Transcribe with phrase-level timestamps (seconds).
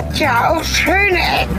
[0.00, 1.58] hat ja auch schöne Ecken.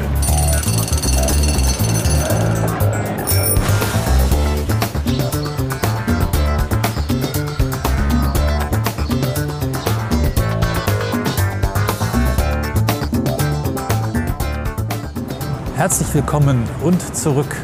[15.76, 17.56] Herzlich willkommen und zurück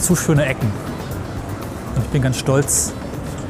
[0.00, 0.70] zu Schöne Ecken.
[1.94, 2.94] Und ich bin ganz stolz,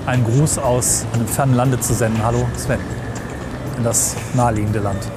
[0.07, 2.21] einen Gruß aus einem fernen Lande zu senden.
[2.25, 2.81] Hallo Sven,
[3.77, 5.09] in das naheliegende Land.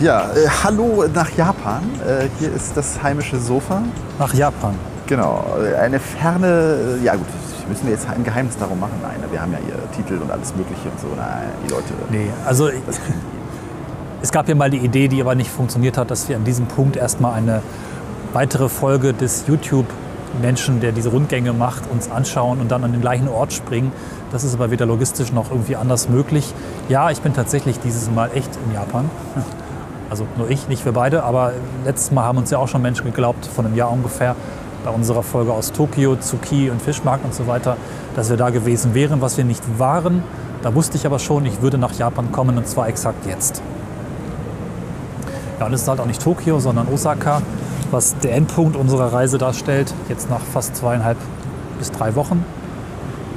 [0.00, 1.82] Ja, äh, hallo nach Japan.
[2.06, 3.82] Äh, hier ist das heimische Sofa.
[4.20, 4.76] Nach Japan?
[5.08, 7.26] Genau, äh, eine ferne, äh, ja gut,
[7.68, 8.92] müssen wir jetzt ein Geheimnis darum machen?
[9.02, 11.08] Nein, wir haben ja hier Titel und alles Mögliche und so.
[11.16, 11.94] Nein, die Leute.
[12.10, 12.70] Nee, also
[14.22, 16.66] es gab ja mal die Idee, die aber nicht funktioniert hat, dass wir an diesem
[16.66, 17.60] Punkt erstmal eine
[18.32, 23.28] weitere Folge des YouTube-Menschen, der diese Rundgänge macht, uns anschauen und dann an den gleichen
[23.28, 23.90] Ort springen.
[24.30, 26.54] Das ist aber weder logistisch noch irgendwie anders möglich.
[26.88, 29.10] Ja, ich bin tatsächlich dieses Mal echt in Japan.
[30.10, 31.52] Also nur ich, nicht wir beide, aber
[31.84, 34.36] letztes Mal haben uns ja auch schon Menschen geglaubt, von einem Jahr ungefähr,
[34.84, 37.76] bei unserer Folge aus Tokio, Tsuki und Fischmarkt und so weiter,
[38.16, 40.22] dass wir da gewesen wären, was wir nicht waren.
[40.62, 43.62] Da wusste ich aber schon, ich würde nach Japan kommen und zwar exakt jetzt.
[45.60, 47.42] Ja, und es ist halt auch nicht Tokio, sondern Osaka
[47.90, 51.16] was der Endpunkt unserer Reise darstellt, jetzt nach fast zweieinhalb
[51.78, 52.44] bis drei Wochen.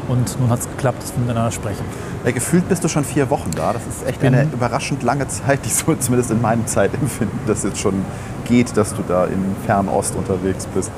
[0.08, 1.86] Und nun hat es geklappt, dass wir miteinander sprechen.
[2.24, 3.74] Ja, gefühlt bist du schon vier Wochen da.
[3.74, 7.80] Das ist echt eine überraschend lange Zeit, die so zumindest in meinem Zeitempfinden, dass jetzt
[7.80, 8.06] schon
[8.46, 10.92] geht, dass du da in Fernost unterwegs bist.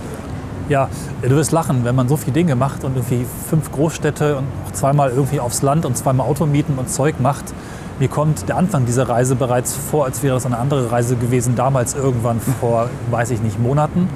[0.70, 0.90] Ja,
[1.22, 4.72] du wirst lachen, wenn man so viele Dinge macht und irgendwie fünf Großstädte und auch
[4.72, 7.54] zweimal irgendwie aufs Land und zweimal Auto mieten und Zeug macht,
[8.00, 11.56] mir kommt der Anfang dieser Reise bereits vor, als wäre das eine andere Reise gewesen,
[11.56, 14.10] damals irgendwann vor, weiß ich nicht, Monaten.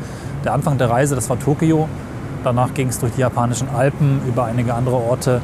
[0.44, 1.88] Der Anfang der Reise, das war Tokio.
[2.44, 5.42] Danach ging es durch die japanischen Alpen über einige andere Orte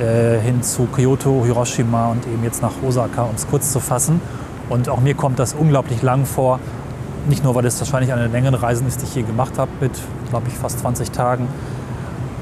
[0.00, 4.20] äh, hin zu Kyoto, Hiroshima und eben jetzt nach Osaka, um es kurz zu fassen.
[4.68, 6.58] Und auch mir kommt das unglaublich lang vor.
[7.28, 9.92] Nicht nur, weil es wahrscheinlich eine längere Reise ist, die ich hier gemacht habe, mit,
[10.30, 11.48] glaube ich, fast 20 Tagen.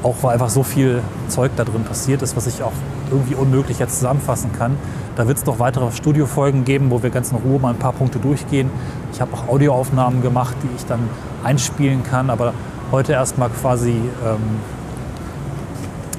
[0.02, 2.72] Auch weil einfach so viel Zeug da drin passiert ist, was ich auch
[3.10, 4.76] irgendwie unmöglich jetzt zusammenfassen kann.
[5.16, 7.92] Da wird es noch weitere Studiofolgen geben, wo wir ganz in Ruhe mal ein paar
[7.92, 8.70] Punkte durchgehen.
[9.12, 11.08] Ich habe auch Audioaufnahmen gemacht, die ich dann
[11.44, 12.52] einspielen kann, aber
[12.90, 14.60] heute erstmal quasi ähm,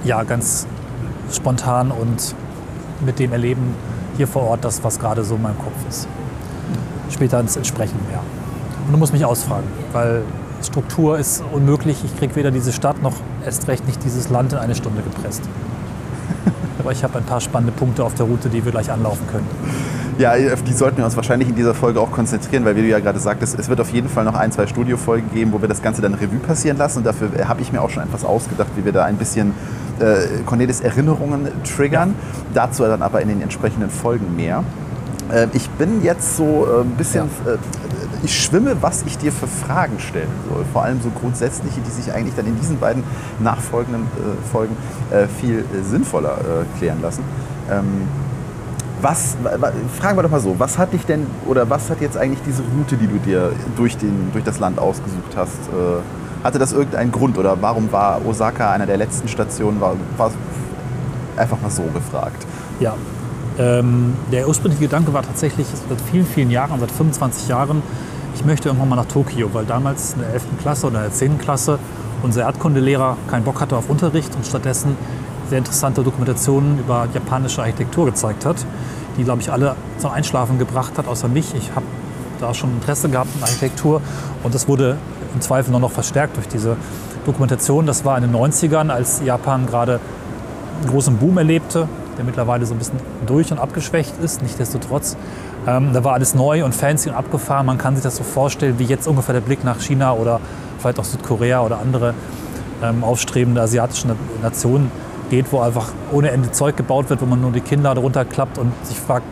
[0.03, 0.65] ja, ganz
[1.31, 2.35] spontan und
[3.05, 3.73] mit dem Erleben
[4.17, 6.07] hier vor Ort, das, was gerade so in meinem Kopf ist.
[7.09, 8.21] Später ins Entsprechen mehr.
[8.85, 10.23] Und du musst mich ausfragen, weil
[10.63, 12.03] Struktur ist unmöglich.
[12.03, 13.13] Ich kriege weder diese Stadt noch
[13.43, 15.43] erst recht nicht dieses Land in eine Stunde gepresst.
[16.79, 19.47] Aber ich habe ein paar spannende Punkte auf der Route, die wir gleich anlaufen können.
[20.17, 22.87] Ja, auf die sollten wir uns wahrscheinlich in dieser Folge auch konzentrieren, weil wie du
[22.87, 25.67] ja gerade sagtest, es wird auf jeden Fall noch ein, zwei Studiofolgen geben, wo wir
[25.67, 26.99] das Ganze dann Revue passieren lassen.
[26.99, 29.53] Und dafür habe ich mir auch schon etwas ausgedacht, wie wir da ein bisschen
[29.99, 32.09] äh, Cornelis Erinnerungen triggern.
[32.09, 32.15] Ja.
[32.53, 34.63] Dazu dann aber in den entsprechenden Folgen mehr.
[35.33, 37.53] Äh, ich bin jetzt so äh, ein bisschen ja.
[37.53, 37.57] Äh,
[38.23, 40.63] ich schwimme, was ich dir für Fragen stellen soll.
[40.71, 43.03] Vor allem so grundsätzliche, die sich eigentlich dann in diesen beiden
[43.39, 44.77] nachfolgenden äh, Folgen
[45.11, 47.23] äh, viel äh, sinnvoller äh, klären lassen.
[47.69, 48.07] Ähm,
[49.05, 49.38] was,
[49.99, 52.63] fragen wir doch mal so, was hat dich denn oder was hat jetzt eigentlich diese
[52.63, 57.11] Route, die du dir durch, den, durch das Land ausgesucht hast, äh, hatte das irgendeinen
[57.11, 59.79] Grund oder warum war Osaka einer der letzten Stationen?
[59.79, 60.31] War, war
[61.38, 62.47] einfach mal so gefragt.
[62.79, 62.95] Ja,
[63.59, 67.83] ähm, der ursprüngliche Gedanke war tatsächlich seit vielen, vielen Jahren, seit 25 Jahren,
[68.33, 70.43] ich möchte irgendwann mal nach Tokio, weil damals in der 11.
[70.61, 71.37] Klasse oder in der 10.
[71.37, 71.77] Klasse
[72.23, 74.97] unser Erdkundelehrer keinen Bock hatte auf Unterricht und stattdessen
[75.50, 78.57] sehr interessante Dokumentationen über japanische Architektur gezeigt hat,
[79.17, 81.53] die, glaube ich, alle zum Einschlafen gebracht hat, außer mich.
[81.56, 81.85] Ich habe
[82.39, 84.01] da schon Interesse gehabt in Architektur
[84.44, 84.97] und das wurde
[85.34, 86.78] im Zweifel nur noch verstärkt durch diese
[87.25, 87.85] Dokumentation.
[87.85, 90.00] Das war in den 90ern, als Japan gerade
[90.81, 94.41] einen großen Boom erlebte, der mittlerweile so ein bisschen durch und abgeschwächt ist.
[94.41, 95.16] Nichtsdestotrotz
[95.67, 97.66] ähm, da war alles neu und fancy und abgefahren.
[97.66, 100.39] Man kann sich das so vorstellen, wie jetzt ungefähr der Blick nach China oder
[100.79, 102.13] vielleicht auch Südkorea oder andere
[102.84, 104.91] ähm, aufstrebende asiatische Nationen
[105.29, 108.57] geht, wo einfach ohne Ende Zeug gebaut wird, wo man nur die Kinder darunter klappt
[108.57, 109.25] und sich fragt,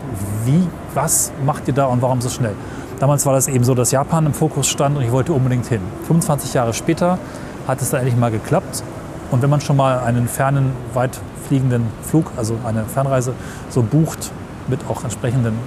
[0.44, 2.54] wie, was macht ihr da und warum so schnell?
[3.00, 5.80] Damals war das eben so, dass Japan im Fokus stand und ich wollte unbedingt hin.
[6.06, 7.18] 25 Jahre später
[7.66, 8.82] hat es dann endlich mal geklappt.
[9.30, 11.18] Und wenn man schon mal einen fernen, weit
[11.48, 13.34] fliegenden Flug, also eine Fernreise,
[13.68, 14.30] so bucht
[14.68, 15.58] mit auch entsprechenden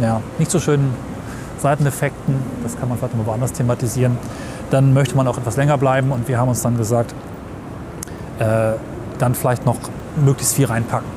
[0.00, 0.94] ja, nicht so schönen
[1.58, 4.16] Seiteneffekten, das kann man vielleicht mal woanders thematisieren,
[4.70, 7.14] dann möchte man auch etwas länger bleiben und wir haben uns dann gesagt,
[8.38, 8.72] äh,
[9.20, 9.76] dann vielleicht noch
[10.16, 11.08] möglichst viel reinpacken.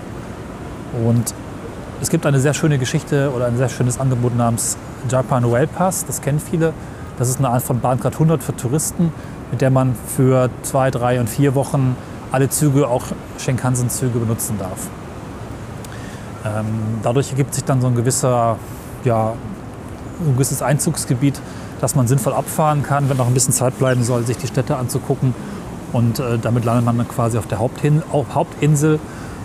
[1.06, 1.34] Und
[2.02, 4.78] es gibt eine sehr schöne Geschichte oder ein sehr schönes Angebot namens
[5.10, 6.74] Japan Rail Pass, das kennen viele.
[7.18, 9.12] Das ist eine Art von Bahncard 100 für Touristen,
[9.52, 11.96] mit der man für zwei, drei und vier Wochen
[12.32, 13.04] alle Züge, auch
[13.38, 14.90] Shinkansen-Züge benutzen darf.
[16.46, 16.66] Ähm,
[17.04, 18.58] dadurch ergibt sich dann so ein gewisser
[19.06, 19.34] ja,
[20.26, 21.40] ein gewisses Einzugsgebiet,
[21.82, 24.78] das man sinnvoll abfahren kann, wenn noch ein bisschen Zeit bleiben soll, sich die Städte
[24.78, 25.34] anzugucken.
[25.94, 29.00] Und äh, damit landet man quasi auf der Haupthin Hauptinsel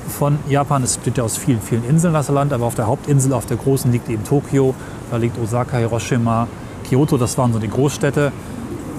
[0.08, 0.82] von Japan.
[0.82, 3.58] Es besteht ja aus vielen, vielen Inseln das Land, aber auf der Hauptinsel, auf der
[3.58, 4.74] großen, liegt eben Tokio.
[5.10, 6.48] Da liegt Osaka, Hiroshima,
[6.88, 7.18] Kyoto.
[7.18, 8.32] Das waren so die Großstädte,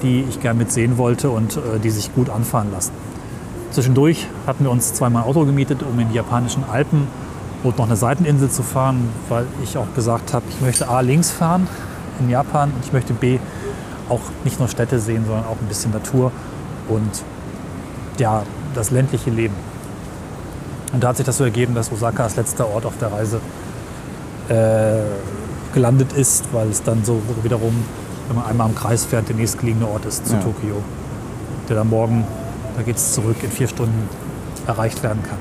[0.04, 2.94] die ich gerne mit sehen wollte und äh, die sich gut anfahren lassen.
[3.72, 7.08] Zwischendurch hatten wir uns zweimal ein Auto gemietet, um in die japanischen Alpen
[7.64, 11.32] und noch eine Seiteninsel zu fahren, weil ich auch gesagt habe, ich möchte A links
[11.32, 11.68] fahren
[12.20, 13.40] in Japan und ich möchte B
[14.08, 16.32] auch nicht nur Städte sehen, sondern auch ein bisschen Natur
[16.88, 17.24] und
[18.20, 18.44] ja,
[18.76, 19.56] das ländliche Leben.
[20.94, 23.40] Und da hat sich das so ergeben, dass Osaka als letzter Ort auf der Reise
[24.50, 25.04] äh,
[25.74, 27.74] gelandet ist, weil es dann so wiederum,
[28.28, 30.40] wenn man einmal im Kreis fährt, der nächstgelegene Ort ist zu Ja.
[30.42, 30.82] Tokio.
[31.68, 32.26] Der dann morgen,
[32.76, 34.10] da geht es zurück, in vier Stunden
[34.66, 35.38] erreicht werden kann.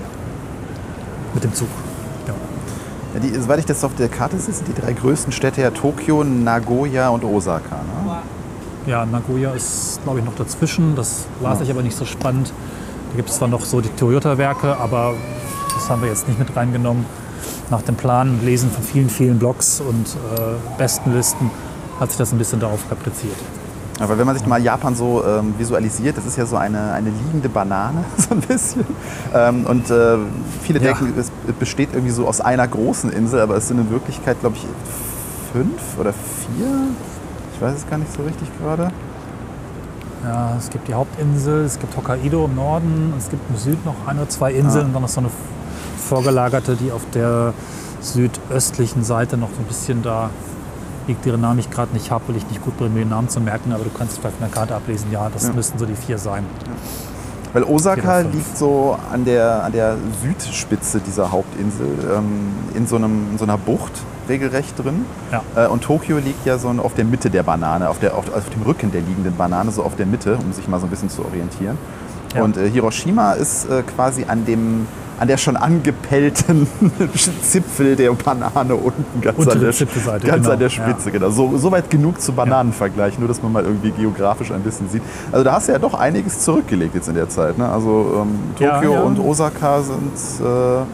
[1.34, 1.68] Mit dem Zug.
[2.26, 2.34] Ja.
[3.14, 5.70] Ja, die, soweit ich das auf der Karte sehe, sind die drei größten Städte ja
[5.70, 7.76] Tokio, Nagoya und Osaka.
[7.76, 7.97] Ne?
[8.88, 10.96] Ja, Nagoya ist, glaube ich, noch dazwischen.
[10.96, 11.64] Das las Ja.
[11.64, 12.52] ich aber nicht so spannend.
[13.10, 15.12] Da gibt es zwar noch so die Toyota-Werke, aber
[15.74, 17.04] das haben wir jetzt nicht mit reingenommen.
[17.70, 21.50] Nach dem Plan, Lesen von vielen, vielen Blogs und äh, Bestenlisten
[22.00, 23.36] hat sich das ein bisschen darauf kapriziert.
[24.00, 27.10] Aber wenn man sich mal Japan so ähm, visualisiert, das ist ja so eine, eine
[27.10, 28.86] liegende Banane, so ein bisschen.
[29.34, 30.16] Ähm, und äh,
[30.62, 30.94] viele Ja.
[30.94, 34.56] denken, es besteht irgendwie so aus einer großen Insel, aber es sind in Wirklichkeit, glaube
[34.56, 34.66] ich,
[35.52, 36.68] fünf oder vier.
[37.58, 38.90] Ich weiß es gar nicht so richtig gerade.
[40.24, 43.94] Ja, es gibt die Hauptinsel, es gibt Hokkaido im Norden, es gibt im Süd noch
[44.06, 44.86] ein oder zwei Inseln Ah.
[44.86, 45.30] und dann noch so eine
[46.08, 47.52] vorgelagerte, die auf der
[48.00, 50.30] südöstlichen Seite noch so ein bisschen da
[51.08, 53.28] liegt, deren Namen ich gerade nicht habe, weil ich nicht gut bin, mir den Namen
[53.28, 55.10] zu merken, aber du kannst es vielleicht in der Karte ablesen.
[55.10, 55.52] Ja, das Ja.
[55.52, 56.44] müssten so die vier sein.
[57.54, 63.30] Weil Osaka liegt so an der, an der Südspitze dieser Hauptinsel, ähm, in, so einem,
[63.32, 63.92] in so einer Bucht
[64.28, 65.04] regelrecht drin.
[65.32, 65.42] Ja.
[65.64, 68.48] Äh, und Tokio liegt ja so auf der Mitte der Banane, auf, der, auf, auf
[68.50, 71.10] dem Rücken der liegenden Banane, so auf der Mitte, um sich mal so ein bisschen
[71.10, 71.78] zu orientieren.
[72.34, 72.42] Ja.
[72.42, 74.86] Und äh, Hiroshima ist äh, quasi an dem
[75.18, 76.68] an der schon angepellten
[77.42, 81.10] Zipfel der Banane unten, ganz, Untere an der, ganz genau, an der Spitze.
[81.10, 81.30] Genau.
[81.30, 85.02] So, so weit genug zu Bananenvergleich, nur dass man mal irgendwie geografisch ein bisschen sieht.
[85.32, 87.58] Also da hast du ja doch einiges zurückgelegt jetzt in der Zeit.
[87.58, 87.68] Ne?
[87.68, 89.00] Also ähm, Ja, Tokio ja.
[89.00, 90.84] und Osaka sind, äh,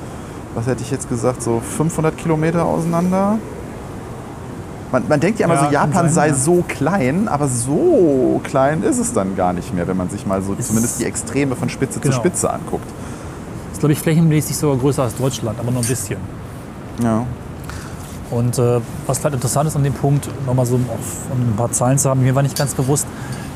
[0.54, 3.38] was hätte ich jetzt gesagt, so 500 Kilometer auseinander.
[4.92, 6.34] Man, man denkt ja immer Ja, so, Japan sein, sei ja.
[6.34, 10.40] so klein, aber so klein ist es dann gar nicht mehr, wenn man sich mal
[10.42, 12.14] so Ist- zumindest die Extreme von Spitze Genau.
[12.14, 12.86] zu Spitze anguckt.
[13.72, 16.18] Ist, glaube ich, flächenmäßig sogar größer als Deutschland, aber nur ein bisschen.
[17.02, 17.24] Ja.
[18.30, 21.72] Und äh, was vielleicht interessant ist an dem Punkt, nochmal so auf, um ein paar
[21.72, 23.06] Zahlen zu haben, mir war nicht ganz bewusst,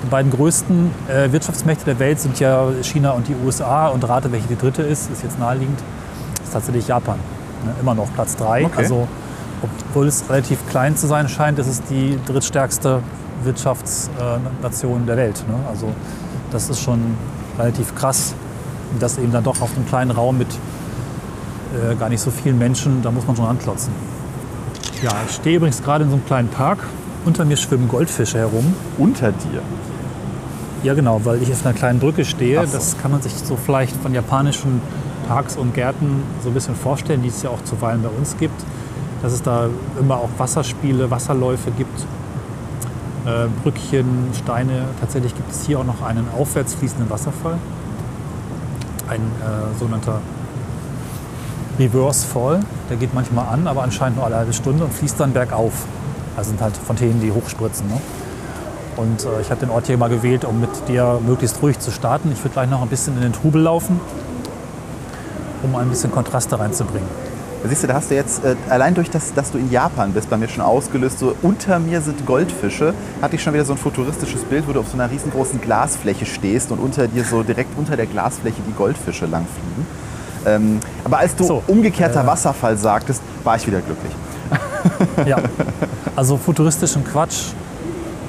[0.04, 4.30] die beiden größten äh, Wirtschaftsmächte der Welt sind ja China und die USA und rate,
[4.32, 5.78] welche die dritte ist, ist jetzt naheliegend,
[6.48, 7.18] ist tatsächlich Japan.
[7.64, 7.74] Ne?
[7.80, 8.64] Immer noch Platz drei.
[8.64, 8.82] Okay.
[8.82, 9.06] Also,
[9.62, 13.02] obwohl es relativ klein zu sein scheint, ist es die drittstärkste
[13.44, 15.44] Wirtschaftsnation der Welt.
[15.48, 15.54] Ne?
[15.68, 15.88] Also
[16.50, 17.00] das ist schon
[17.58, 18.34] relativ krass,
[19.00, 20.48] dass eben dann doch auf einem kleinen Raum mit
[21.74, 23.92] äh, gar nicht so vielen Menschen, da muss man schon anklotzen.
[25.02, 26.78] Ja, ich stehe übrigens gerade in so einem kleinen Park.
[27.24, 28.74] Unter mir schwimmen Goldfische herum.
[28.96, 29.60] Unter dir.
[30.82, 32.64] Ja, genau, weil ich auf einer kleinen Brücke stehe.
[32.66, 32.72] So.
[32.72, 34.80] Das kann man sich so vielleicht von japanischen
[35.28, 38.60] Parks und Gärten so ein bisschen vorstellen, die es ja auch zuweilen bei uns gibt.
[39.22, 39.68] Dass es da
[40.00, 42.00] immer auch Wasserspiele, Wasserläufe gibt,
[43.26, 44.84] äh, Brückchen, Steine.
[45.00, 47.58] Tatsächlich gibt es hier auch noch einen aufwärts fließenden Wasserfall.
[49.08, 50.20] Ein äh, sogenannter
[51.78, 52.60] Reverse Fall.
[52.90, 55.86] Der geht manchmal an, aber anscheinend nur alle halbe Stunde und fließt dann bergauf.
[56.36, 57.88] Also sind halt Fontänen, die hochspritzen.
[57.88, 58.00] Ne?
[58.96, 61.90] Und äh, ich habe den Ort hier mal gewählt, um mit dir möglichst ruhig zu
[61.90, 62.30] starten.
[62.32, 64.00] Ich würde gleich noch ein bisschen in den Trubel laufen,
[65.62, 67.08] um ein bisschen Kontraste reinzubringen.
[67.66, 70.30] Siehst du, da hast du jetzt, äh, allein durch das, dass du in Japan bist,
[70.30, 73.78] bei mir schon ausgelöst, so unter mir sind Goldfische, hatte ich schon wieder so ein
[73.78, 77.76] futuristisches Bild, wo du auf so einer riesengroßen Glasfläche stehst und unter dir so direkt
[77.76, 79.86] unter der Glasfläche die Goldfische langfliegen.
[80.46, 84.12] Ähm, aber als du So, umgekehrter äh, Wasserfall sagtest, war ich wieder glücklich.
[85.26, 85.38] Ja,
[86.16, 87.52] also futuristischen Quatsch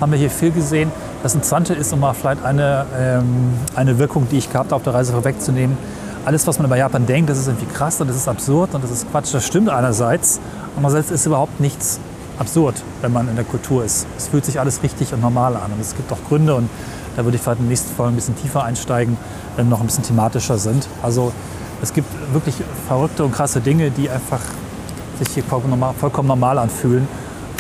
[0.02, 0.92] haben wir hier viel gesehen.
[1.22, 4.84] Das Interessante ist, um mal vielleicht eine, ähm, eine Wirkung, die ich gehabt habe auf
[4.84, 5.78] der Reise vorwegzunehmen.
[6.26, 8.84] Alles, was man über Japan denkt, das ist irgendwie krass und das ist absurd und
[8.84, 9.34] das ist Quatsch.
[9.34, 10.40] Das stimmt einerseits.
[10.76, 12.00] Andererseits ist überhaupt nichts
[12.38, 14.06] absurd, wenn man in der Kultur ist.
[14.18, 15.72] Es fühlt sich alles richtig und normal an.
[15.72, 16.70] Und es gibt auch Gründe und
[17.16, 19.18] da würde ich vielleicht in der nächsten Folge ein bisschen tiefer einsteigen,
[19.56, 20.88] wenn wir noch ein bisschen thematischer sind.
[21.02, 21.32] Also
[21.82, 22.56] es gibt wirklich
[22.88, 24.40] verrückte und krasse Dinge, die einfach
[25.20, 27.08] sich hier vollkommen normal, vollkommen normal anfühlen.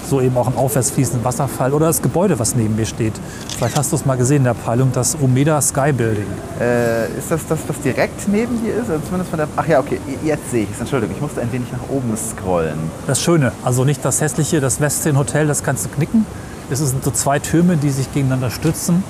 [0.10, 3.14] So eben auch einen aufwärts fließenden Wasserfall oder das Gebäude, was neben mir steht.
[3.58, 6.26] Vielleicht hast du es mal gesehen in der Peilung, das Omeda Sky Building.
[6.60, 8.90] Äh, ist das das, das direkt neben dir ist?
[8.90, 9.48] Also zumindest von der.
[9.56, 10.80] Ach ja, okay, jetzt sehe ich es.
[10.80, 12.80] Entschuldigung, ich musste ein wenig nach oben scrollen.
[13.08, 16.26] Das Schöne, also nicht das hässliche, das Westin Hotel, das kannst du knicken.
[16.72, 19.04] Es sind so zwei Türme, die sich gegeneinander stützen.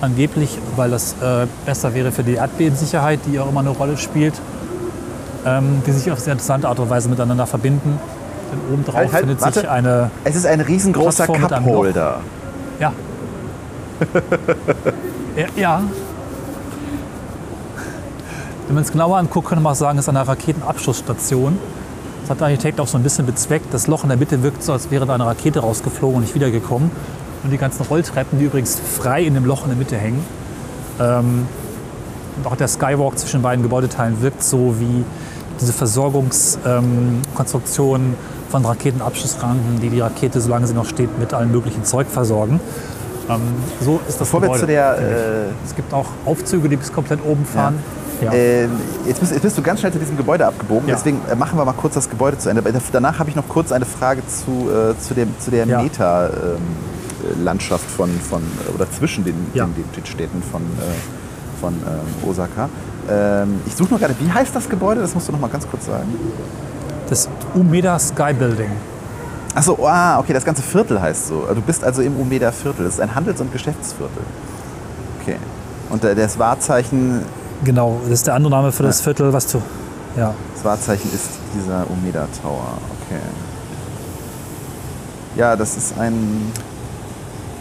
[0.00, 4.34] Angeblich, weil das äh, besser wäre für die Erdbebensicherheit, die auch immer eine Rolle spielt,
[5.44, 7.98] ähm, die sich auf sehr interessante Art und Weise miteinander verbinden.
[8.50, 9.60] Denn oben drauf Halt, halt, findet warte.
[9.60, 10.10] sich eine.
[10.24, 11.26] Es ist ein riesengroßer.
[11.26, 12.20] Cupholder.
[12.80, 12.92] Ja.
[15.36, 15.46] ja.
[15.56, 15.82] ja.
[18.66, 21.58] Wenn man es genauer anguckt, könnte man auch sagen, es ist eine Raketenabschussstation.
[22.20, 23.72] Das hat der Architekt auch so ein bisschen bezweckt.
[23.72, 26.34] Das Loch in der Mitte wirkt so, als wäre da eine Rakete rausgeflogen und nicht
[26.34, 26.90] wiedergekommen.
[27.42, 30.22] Und die ganzen Rolltreppen, die übrigens frei in dem Loch in der Mitte hängen.
[31.00, 31.48] Ähm,
[32.36, 35.04] und auch der Skywalk zwischen beiden Gebäudeteilen wirkt so wie
[35.60, 38.14] diese Versorgungskonstruktion ähm,
[38.50, 42.60] von Raketenabschussranken, die die Rakete, solange sie noch steht, mit allem möglichen Zeug versorgen.
[43.28, 43.40] Ähm,
[43.80, 45.02] so ist das Bevor Gebäude, zu der, äh,
[45.66, 47.78] es gibt auch Aufzüge, die bis komplett oben fahren.
[48.22, 48.32] Ja.
[48.32, 48.70] Ähm,
[49.06, 50.94] jetzt, bist, jetzt bist du ganz schnell zu diesem Gebäude abgebogen, Ja.
[50.96, 52.62] deswegen äh, machen wir mal kurz das Gebäude zu Ende.
[52.90, 55.80] Danach habe ich noch kurz eine Frage zu, äh, zu, dem, zu der Ja.
[55.82, 59.66] Meta-Landschaft von, von, äh, oder zwischen den, Ja.
[59.66, 62.68] den, den Städten von, äh, von ähm, Osaka.
[63.10, 65.00] Ähm, ich suche nur gerade, wie heißt das Gebäude?
[65.00, 66.08] Das musst du noch mal ganz kurz sagen.
[67.08, 68.70] Das Umeda Sky Building.
[69.54, 71.46] Achso, ah, okay, das ganze Viertel heißt so.
[71.54, 72.84] Du bist also im Umeda Viertel.
[72.84, 74.22] Das ist ein Handels- und Geschäftsviertel.
[75.22, 75.36] Okay.
[75.90, 77.22] Und das Wahrzeichen,
[77.64, 79.04] Genau, das ist der andere Name für das Ja.
[79.04, 79.60] Viertel, was du.
[80.16, 80.34] Ja.
[80.54, 82.78] das Wahrzeichen ist dieser Umeda Tower.
[83.06, 83.20] Okay.
[85.36, 86.52] Ja, das ist ein.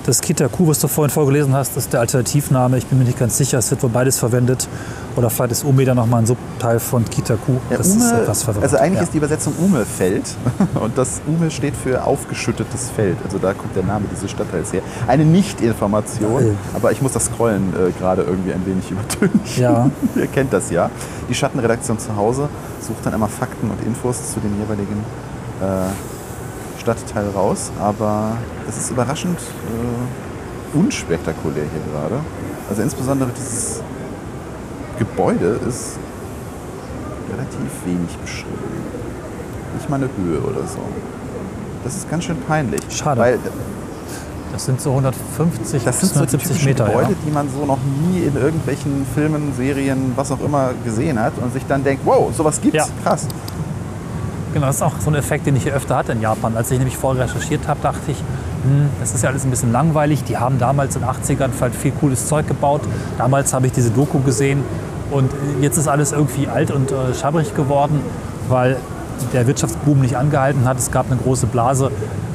[0.06, 2.78] Das Kitaku, was du vorhin vorgelesen hast, ist der Alternativname.
[2.78, 4.68] Ich bin mir nicht ganz sicher, es wird wohl beides verwendet.
[5.18, 7.54] Oder vielleicht ist Umeda nochmal ein Subteil von Kitaku.
[7.72, 8.64] Ja, das ist Ume, etwas verwirrend.
[8.64, 9.04] also eigentlich ja.
[9.04, 10.36] ist die Übersetzung Ume-Feld
[10.80, 13.18] und das Ume steht für aufgeschüttetes Feld.
[13.26, 14.82] Also da kommt der Name dieses Stadtteils her.
[15.08, 16.52] Eine Nicht-Information, Äh.
[16.76, 19.40] aber ich muss das Scrollen äh, gerade irgendwie ein wenig übertönen.
[19.56, 19.90] Ja.
[20.16, 20.92] Ihr kennt das ja.
[21.30, 22.48] Die Schattenredaktion zu Hause
[22.80, 25.04] sucht dann immer Fakten und Infos zu dem jeweiligen
[25.62, 28.38] äh, Stadtteil raus, aber
[28.70, 32.22] es ist überraschend äh, unspektakulär hier gerade.
[32.70, 33.82] Also insbesondere dieses
[35.00, 35.98] Gebäude ist
[37.32, 38.54] relativ wenig beschrieben.
[39.76, 40.80] Nicht mal eine Höhe oder so.
[41.84, 42.82] Das ist ganz schön peinlich.
[42.90, 43.20] Schade.
[43.22, 43.40] Weil
[44.54, 46.86] Das sind so 150 das sind so die 170 typischen Meter.
[46.86, 47.18] Gebäude, Ja.
[47.28, 47.78] die man so noch
[48.10, 52.34] nie in irgendwelchen Filmen, Serien, was auch immer gesehen hat und sich dann denkt, wow,
[52.36, 52.86] sowas gibt's, Ja.
[53.04, 53.28] krass.
[54.54, 56.56] Genau, das ist auch so ein Effekt, den ich hier öfter hatte in Japan.
[56.58, 58.18] Als ich nämlich vorher recherchiert habe, dachte ich,
[58.64, 60.24] hm, das ist ja alles ein bisschen langweilig.
[60.24, 62.82] Die haben damals in den 80ern halt viel cooles Zeug gebaut.
[63.20, 64.64] Damals habe ich diese Doku gesehen
[65.12, 68.02] und jetzt ist alles irgendwie alt und äh, schabbrig geworden,
[68.50, 68.78] weil
[69.34, 70.78] der Wirtschaftsboom nicht angehalten hat.
[70.78, 71.92] Es gab eine große Blase,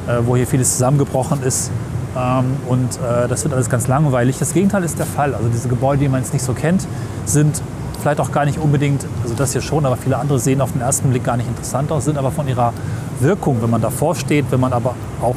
[0.07, 1.71] äh, wo hier vieles zusammengebrochen ist.
[2.17, 4.37] Ähm, und äh, das wird alles ganz langweilig.
[4.39, 5.33] Das Gegenteil ist der Fall.
[5.33, 6.85] Also diese Gebäude, die man jetzt nicht so kennt,
[7.25, 7.61] sind
[8.01, 10.81] vielleicht auch gar nicht unbedingt, also das hier schon, aber viele andere sehen auf den
[10.81, 12.73] ersten Blick gar nicht interessant aus, sind aber von ihrer
[13.21, 15.35] Wirkung, wenn man davor steht, wenn man aber auch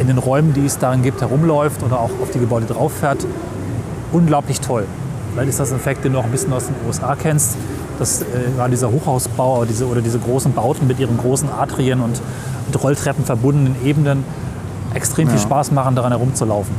[0.00, 3.24] in den Räumen, die es darin gibt, herumläuft oder auch auf die Gebäude drauf fährt,
[4.12, 4.84] unglaublich toll.
[5.38, 7.56] Vielleicht ist das ein Effekt, den du auch ein bisschen aus den USA kennst,
[8.00, 8.24] dass äh,
[8.56, 12.20] gerade dieser Hochhausbau oder diese, oder diese großen Bauten mit ihren großen Atrien und
[12.66, 14.24] mit Rolltreppen verbundenen Ebenen
[14.94, 15.42] extrem viel Ja.
[15.44, 16.74] Spaß machen, daran herumzulaufen.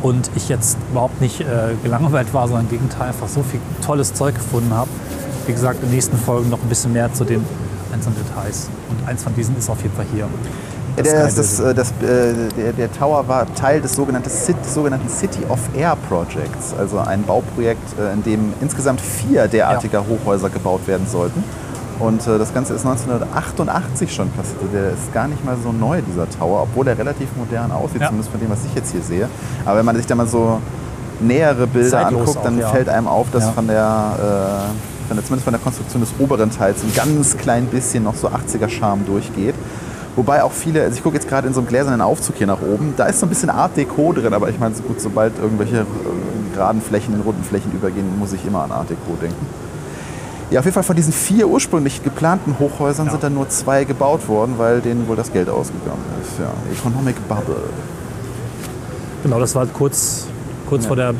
[0.00, 4.14] Und ich jetzt überhaupt nicht äh, gelangweilt war, sondern im Gegenteil einfach so viel tolles
[4.14, 4.88] Zeug gefunden habe.
[5.48, 7.44] Wie gesagt, in den nächsten Folgen noch ein bisschen mehr zu den
[7.92, 8.68] einzelnen Details.
[8.90, 10.28] Und eins von diesen ist auf jeden Fall hier.
[10.96, 14.56] Ja, Das der, das, äh, das, äh, der, der Tower war Teil des sogenannten, Cit,
[14.64, 20.50] sogenannten City of Air Projects, also ein Bauprojekt, äh, in dem insgesamt vier derartiger Hochhäuser
[20.50, 21.42] gebaut werden sollten.
[22.00, 24.58] Und das Ganze ist 1988 schon passiert.
[24.74, 28.08] Der ist gar nicht mal so neu, dieser Tower, obwohl er relativ modern aussieht, Ja.
[28.08, 29.28] zumindest von dem, was ich jetzt hier sehe.
[29.64, 30.58] Aber wenn man sich da mal so
[31.20, 32.68] nähere Bilder Zeitlos anguckt, dann auch, ja.
[32.70, 33.52] fällt einem auf, dass Ja.
[33.52, 33.76] von der,
[34.18, 38.16] äh, von der, zumindest von der Konstruktion des oberen Teils ein ganz klein bisschen noch
[38.16, 39.54] so 80er-Charme durchgeht.
[40.16, 42.62] Wobei auch viele, also ich gucke jetzt gerade in so einem gläsernen Aufzug hier nach
[42.62, 45.36] oben, da ist so ein bisschen Art Deco drin, aber ich meine, so gut, sobald
[45.40, 45.84] irgendwelche äh,
[46.54, 49.44] geraden Flächen in runden Flächen übergehen, muss ich immer an Art Deco denken.
[50.50, 53.12] Ja, auf jeden Fall von diesen vier ursprünglich geplanten Hochhäusern Ja.
[53.12, 56.38] sind dann nur zwei gebaut worden, weil denen wohl das Geld ausgegangen ist.
[56.38, 57.56] Ja, Economic Bubble.
[59.24, 60.26] Genau, das war halt kurz,
[60.68, 60.88] kurz Ja.
[60.88, 61.14] vor der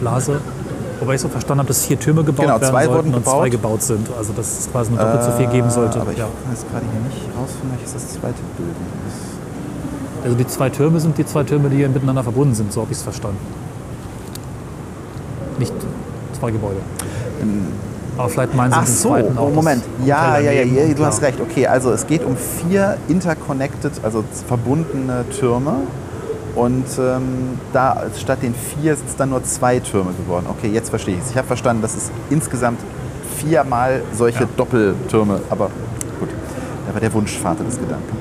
[0.00, 0.40] Blase.
[1.00, 3.24] Wobei ich so verstanden habe, dass vier Türme gebaut Genau, werden zwei sollten wurden und
[3.24, 3.40] gebaut.
[3.40, 4.08] zwei gebaut sind.
[4.16, 5.98] Also dass es quasi nur doppelt so viel geben sollte.
[5.98, 6.28] Äh, Aber ich Ja.
[6.50, 8.70] jetzt gerade hier nicht rausfinden, welches das zweite Bild
[9.08, 10.24] ist.
[10.24, 12.92] Also die zwei Türme sind die zwei Türme, die hier miteinander verbunden sind, so habe
[12.92, 13.38] ich es verstanden.
[15.58, 15.72] Nicht
[16.38, 16.80] zwei Gebäude.
[18.16, 19.50] Aber vielleicht meinen Sie Ach so, zweiten auch.
[19.50, 19.82] Moment.
[20.04, 21.08] Ja, ja, ja, ja, du klar.
[21.08, 21.40] hast recht.
[21.40, 25.74] Okay, also es geht um vier interconnected, also verbundene Türme.
[26.54, 30.46] Und ähm, da statt den vier sind es dann nur zwei Türme geworden.
[30.48, 31.30] Okay, jetzt verstehe ich es.
[31.32, 32.78] Ich habe verstanden, dass es insgesamt
[33.36, 34.48] viermal solche Ja.
[34.56, 35.70] Doppeltürme, aber
[36.94, 38.16] war der Wunschvater des Gedanken.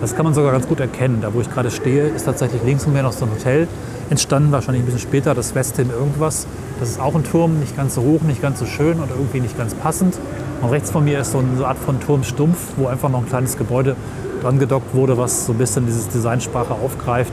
[0.00, 1.20] Das kann man sogar ganz gut erkennen.
[1.20, 3.68] Da, wo ich gerade stehe, ist tatsächlich links von mir noch so ein Hotel
[4.10, 6.46] entstanden, wahrscheinlich ein bisschen später, das Westin irgendwas.
[6.80, 9.40] Das ist auch ein Turm, nicht ganz so hoch, nicht ganz so schön und irgendwie
[9.40, 10.18] nicht ganz passend.
[10.60, 13.56] Und rechts von mir ist so eine Art von Turmstumpf, wo einfach noch ein kleines
[13.56, 13.94] Gebäude
[14.42, 17.32] dran gedockt wurde, was so ein bisschen dieses Designsprache aufgreift.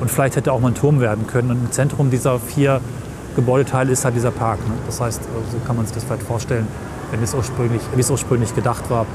[0.00, 1.50] Und vielleicht hätte auch mal ein Turm werden können.
[1.50, 2.80] Und im Zentrum dieser vier
[3.36, 4.58] Gebäudeteile ist halt dieser Park.
[4.66, 4.74] Ne?
[4.86, 6.66] Das heißt, so kann man sich das vielleicht vorstellen,
[7.10, 9.06] wenn es ursprünglich, wie es ursprünglich gedacht war,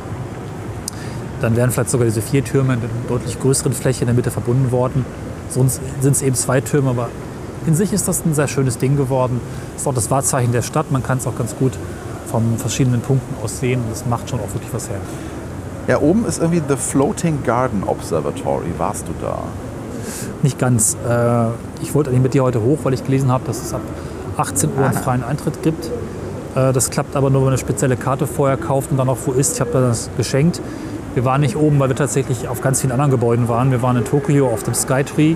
[1.44, 4.32] dann wären vielleicht sogar diese vier Türme in einer deutlich größeren Fläche in der Mitte
[4.32, 5.06] verbunden worden.
[5.50, 7.10] Sonst sind es eben zwei Türme, aber
[7.68, 9.42] in sich ist das ein sehr schönes Ding geworden.
[9.74, 10.92] Das ist auch das Wahrzeichen der Stadt.
[10.92, 11.74] Man kann es auch ganz gut
[12.28, 13.82] von verschiedenen Punkten aus sehen.
[13.82, 15.00] Und das macht schon auch wirklich was her.
[15.88, 18.74] Ja, oben ist irgendwie The Floating Garden Observatory.
[18.78, 19.40] Warst du da?
[20.42, 20.96] Nicht ganz.
[21.08, 21.48] Äh,
[21.82, 23.82] ich wollte eigentlich mit dir heute hoch, weil ich gelesen habe, dass es ab
[24.38, 25.92] 18 Uhr einen freien Eintritt gibt.
[26.56, 29.18] Äh, das klappt aber nur, wenn man eine spezielle Karte vorher kauft und dann auch
[29.26, 29.56] wo ist.
[29.56, 30.62] Ich habe das geschenkt.
[31.14, 33.70] Wir waren nicht oben, weil wir tatsächlich auf ganz vielen anderen Gebäuden waren.
[33.70, 35.36] Wir waren in Tokio auf dem Skytree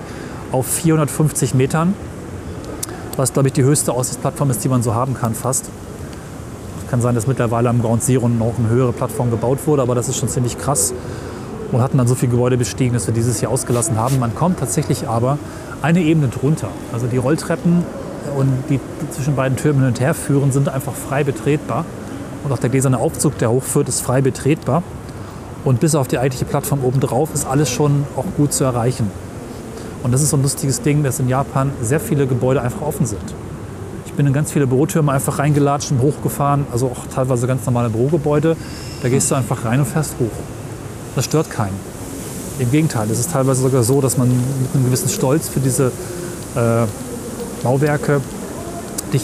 [0.50, 1.94] auf 450 Metern,
[3.16, 5.70] was glaube ich die höchste Aussichtsplattform ist, die man so haben kann fast.
[6.90, 10.08] Kann sein, dass mittlerweile am Ground Zero noch eine höhere Plattform gebaut wurde, aber das
[10.08, 10.94] ist schon ziemlich krass.
[11.70, 14.18] Und hatten dann so viele Gebäude bestiegen, dass wir dieses hier ausgelassen haben.
[14.18, 15.38] Man kommt tatsächlich aber
[15.82, 16.68] eine Ebene drunter.
[16.92, 17.84] Also die Rolltreppen
[18.36, 18.80] und die
[19.10, 21.84] zwischen beiden Türmen hin und her führen, sind einfach frei betretbar.
[22.42, 24.82] Und auch der gläserne Aufzug, der hochführt, ist frei betretbar.
[25.64, 29.10] Und bis auf die eigentliche Plattform oben drauf ist alles schon auch gut zu erreichen.
[30.02, 33.06] Und das ist so ein lustiges Ding, dass in Japan sehr viele Gebäude einfach offen
[33.06, 33.34] sind.
[34.06, 37.90] Ich bin in ganz viele Bürotürme einfach reingelatscht und hochgefahren, also auch teilweise ganz normale
[37.90, 38.56] Bürogebäude.
[39.02, 40.30] Da gehst du einfach rein und fährst hoch.
[41.14, 41.74] Das stört keinen.
[42.58, 45.92] Im Gegenteil, es ist teilweise sogar so, dass man mit einem gewissen Stolz für diese
[46.56, 46.86] äh,
[47.62, 48.20] Bauwerke
[49.12, 49.22] dich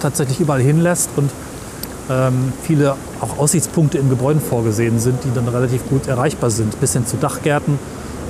[0.00, 1.30] tatsächlich überall hinlässt und
[2.10, 6.92] ähm, viele auch Aussichtspunkte in Gebäuden vorgesehen sind, die dann relativ gut erreichbar sind, bis
[6.92, 7.78] hin zu Dachgärten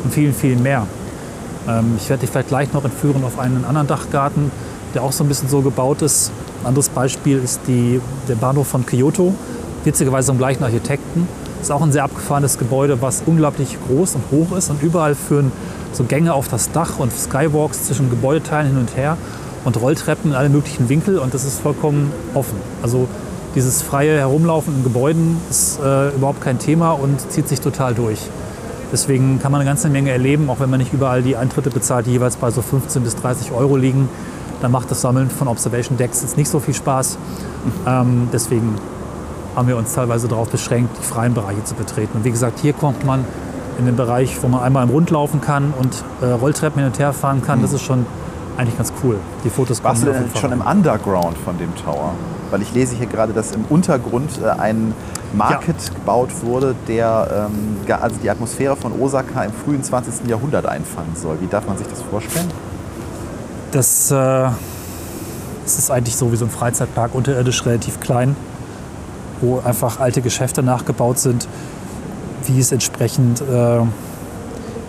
[0.05, 0.87] und vielen, vielen mehr.
[1.67, 4.51] Ähm, ich werde dich vielleicht gleich noch entführen auf einen anderen Dachgarten,
[4.95, 6.31] der auch so ein bisschen so gebaut ist.
[6.63, 9.35] Ein anderes Beispiel ist die, der Bahnhof von Kyoto,
[9.85, 11.27] witzigerweise vom gleichen Architekten.
[11.63, 15.53] Ist auch ein sehr abgefahrenes Gebäude, was unglaublich groß und hoch ist und überall führen
[15.93, 19.17] so Gänge auf das Dach und Skywalks zwischen Gebäudeteilen hin und her
[19.65, 22.57] und Rolltreppen in alle möglichen Winkel und das ist vollkommen offen.
[22.83, 23.09] Also
[23.55, 28.29] dieses freie Herumlaufen in Gebäuden ist äh, überhaupt kein Thema und zieht sich total durch.
[28.93, 32.07] Deswegen kann man eine ganze Menge erleben, auch wenn man nicht überall die Eintritte bezahlt,
[32.07, 34.09] die jeweils bei so 15 bis 30 Euro liegen.
[34.63, 37.19] Dann macht das Sammeln von Observation Decks jetzt nicht so viel Spaß.
[37.87, 38.75] Ähm, deswegen
[39.57, 42.19] haben wir uns teilweise darauf beschränkt, die freien Bereiche zu betreten.
[42.19, 43.25] Und wie gesagt, hier kommt man
[43.79, 46.99] in den Bereich, wo man einmal im Rund laufen kann und äh, Rolltreppen hin und
[46.99, 47.63] her fahren kann.
[47.63, 48.07] Das ist schon
[48.57, 49.17] eigentlich ganz cool.
[49.45, 50.61] Die Fotos Warst du kommen auf denn schon im.
[50.61, 52.15] Underground von dem Tower?
[52.51, 54.95] Weil ich lese hier gerade, dass im Untergrund äh, ein
[55.33, 60.29] Market gebaut wurde, der ähm, also die Atmosphäre von Osaka im frühen 20.
[60.29, 61.41] Jahrhundert einfangen soll.
[61.41, 62.49] Wie darf man sich das vorstellen?
[63.71, 64.49] Das, äh,
[65.65, 68.35] es ist eigentlich so wie so ein Freizeitpark, unterirdisch relativ klein,
[69.41, 71.47] wo einfach alte Geschäfte nachgebaut sind,
[72.47, 73.45] wie es entsprechend, äh,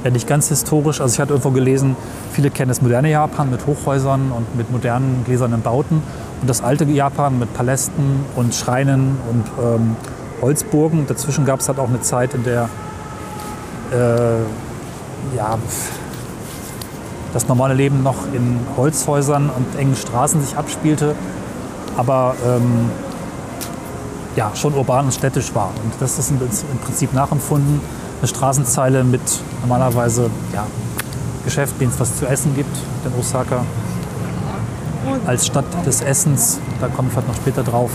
[0.04, 1.96] ja nicht ganz historisch, also ich hatte irgendwo gelesen,
[2.32, 6.02] viele kennen das moderne Japan mit Hochhäusern und mit modernen gläsernen Bauten
[6.42, 9.96] und das alte Japan mit Palästen und Schreinen und ähm,
[10.42, 11.06] Holzburgen.
[11.08, 12.68] Dazwischen gab es halt auch eine Zeit, in der
[13.92, 15.58] äh, ja,
[17.34, 21.16] das normale Leben noch in Holzhäusern und engen Straßen sich abspielte,
[21.96, 22.90] aber ähm,
[24.36, 25.72] ja, schon urban und städtisch war.
[25.84, 26.40] Und das ist im
[26.84, 27.82] Prinzip nachempfunden.
[28.20, 29.22] Eine Straßenzeile mit
[29.62, 30.66] normalerweise ja,
[31.44, 32.76] Geschäft, denen es was zu essen gibt,
[33.06, 33.66] in Osaka.
[35.26, 37.92] Als Stadt des Essens, da komme ich vielleicht noch später drauf,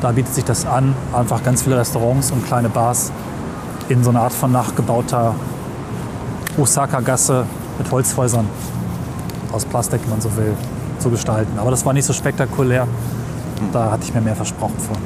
[0.00, 0.94] da bietet sich das an.
[1.12, 3.12] Einfach ganz viele Restaurants und kleine Bars
[3.88, 5.34] in so einer Art von nachgebauter
[6.58, 7.44] Osaka-Gasse
[7.78, 8.46] mit Holzhäusern
[9.52, 10.54] aus Plastik, wenn man so will,
[10.98, 11.58] zu gestalten.
[11.58, 12.86] Aber das war nicht so spektakulär.
[13.72, 14.96] Da hatte ich mir mehr versprochen von.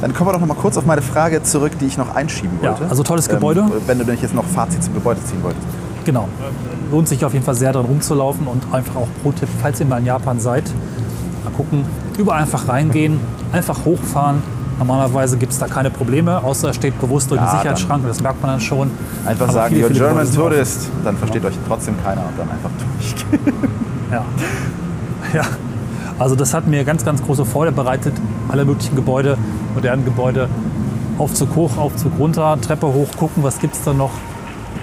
[0.00, 2.58] Dann kommen wir doch noch mal kurz auf meine Frage zurück, die ich noch einschieben
[2.62, 2.88] Ja, wollte.
[2.90, 3.60] also tolles Gebäude.
[3.60, 5.64] Ähm, wenn du nämlich jetzt noch Fazit zum Gebäude ziehen wolltest.
[6.04, 6.28] Genau.
[6.90, 9.98] Lohnt sich auf jeden Fall sehr, dran rumzulaufen und einfach auch Pro-Tipp, falls ihr mal
[9.98, 10.64] in Japan seid,
[11.44, 11.84] mal gucken,
[12.18, 13.20] überall einfach reingehen,
[13.52, 14.42] einfach hochfahren.
[14.78, 18.20] Normalerweise gibt es da keine Probleme, außer es steht bewusst durch den Ja, Sicherheitsschrank, das
[18.20, 18.90] merkt man dann schon.
[19.24, 20.34] Einfach Aber sagen, viele, you're German offen.
[20.34, 20.88] Tourist.
[21.04, 23.42] Dann versteht euch trotzdem keiner und dann einfach durch.
[24.10, 24.24] Ja.
[25.34, 25.42] ja.
[26.18, 28.14] Also das hat mir ganz, ganz große Freude bereitet.
[28.48, 29.36] Alle möglichen Gebäude,
[29.74, 30.48] modernen Gebäude,
[31.18, 34.10] Aufzug hoch, Aufzug runter, Treppe hoch, gucken, was gibt es da noch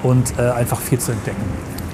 [0.04, 1.44] und äh, einfach viel zu entdecken.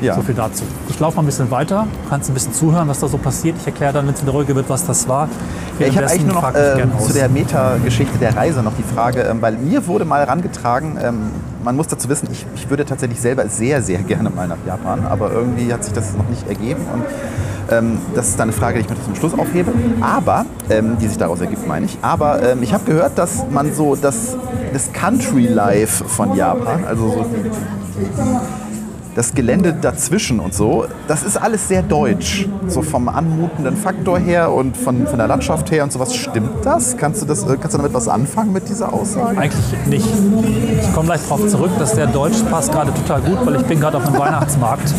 [0.02, 0.16] Ja.
[0.16, 0.64] So viel dazu.
[0.90, 3.56] Ich laufe mal ein bisschen weiter, kannst ein bisschen zuhören, was da so passiert.
[3.60, 5.30] Ich erkläre dann, wenn es wieder ruhiger wird, was das war.
[5.80, 9.22] Ja, ich habe eigentlich nur noch äh, zu der Meta-Geschichte der Reise noch die Frage,
[9.22, 11.32] ähm, weil mir wurde mal herangetragen, ähm,
[11.64, 15.06] man muss dazu wissen, ich, ich würde tatsächlich selber sehr, sehr gerne mal nach Japan,
[15.06, 17.04] aber irgendwie hat sich das noch nicht ergeben und
[17.72, 21.08] ähm, das ist dann eine Frage, die ich mir zum Schluss aufhebe, aber, ähm, die
[21.08, 21.98] sich daraus ergibt, meine ich.
[22.02, 24.36] Aber ähm, ich habe gehört, dass man so das,
[24.74, 27.26] das Country Life von Japan, also so
[29.16, 32.48] das Gelände dazwischen und so, das ist alles sehr deutsch.
[32.68, 36.14] So vom anmutenden Faktor her und von, von der Landschaft her und sowas.
[36.14, 36.98] Stimmt das?
[36.98, 39.38] Kannst du, das, äh, kannst du damit was anfangen mit dieser Aussage?
[39.38, 40.08] Eigentlich nicht.
[40.82, 43.80] Ich komme gleich darauf zurück, dass der Deutsch passt gerade total gut, weil ich bin
[43.80, 44.94] gerade auf einem Weihnachtsmarkt,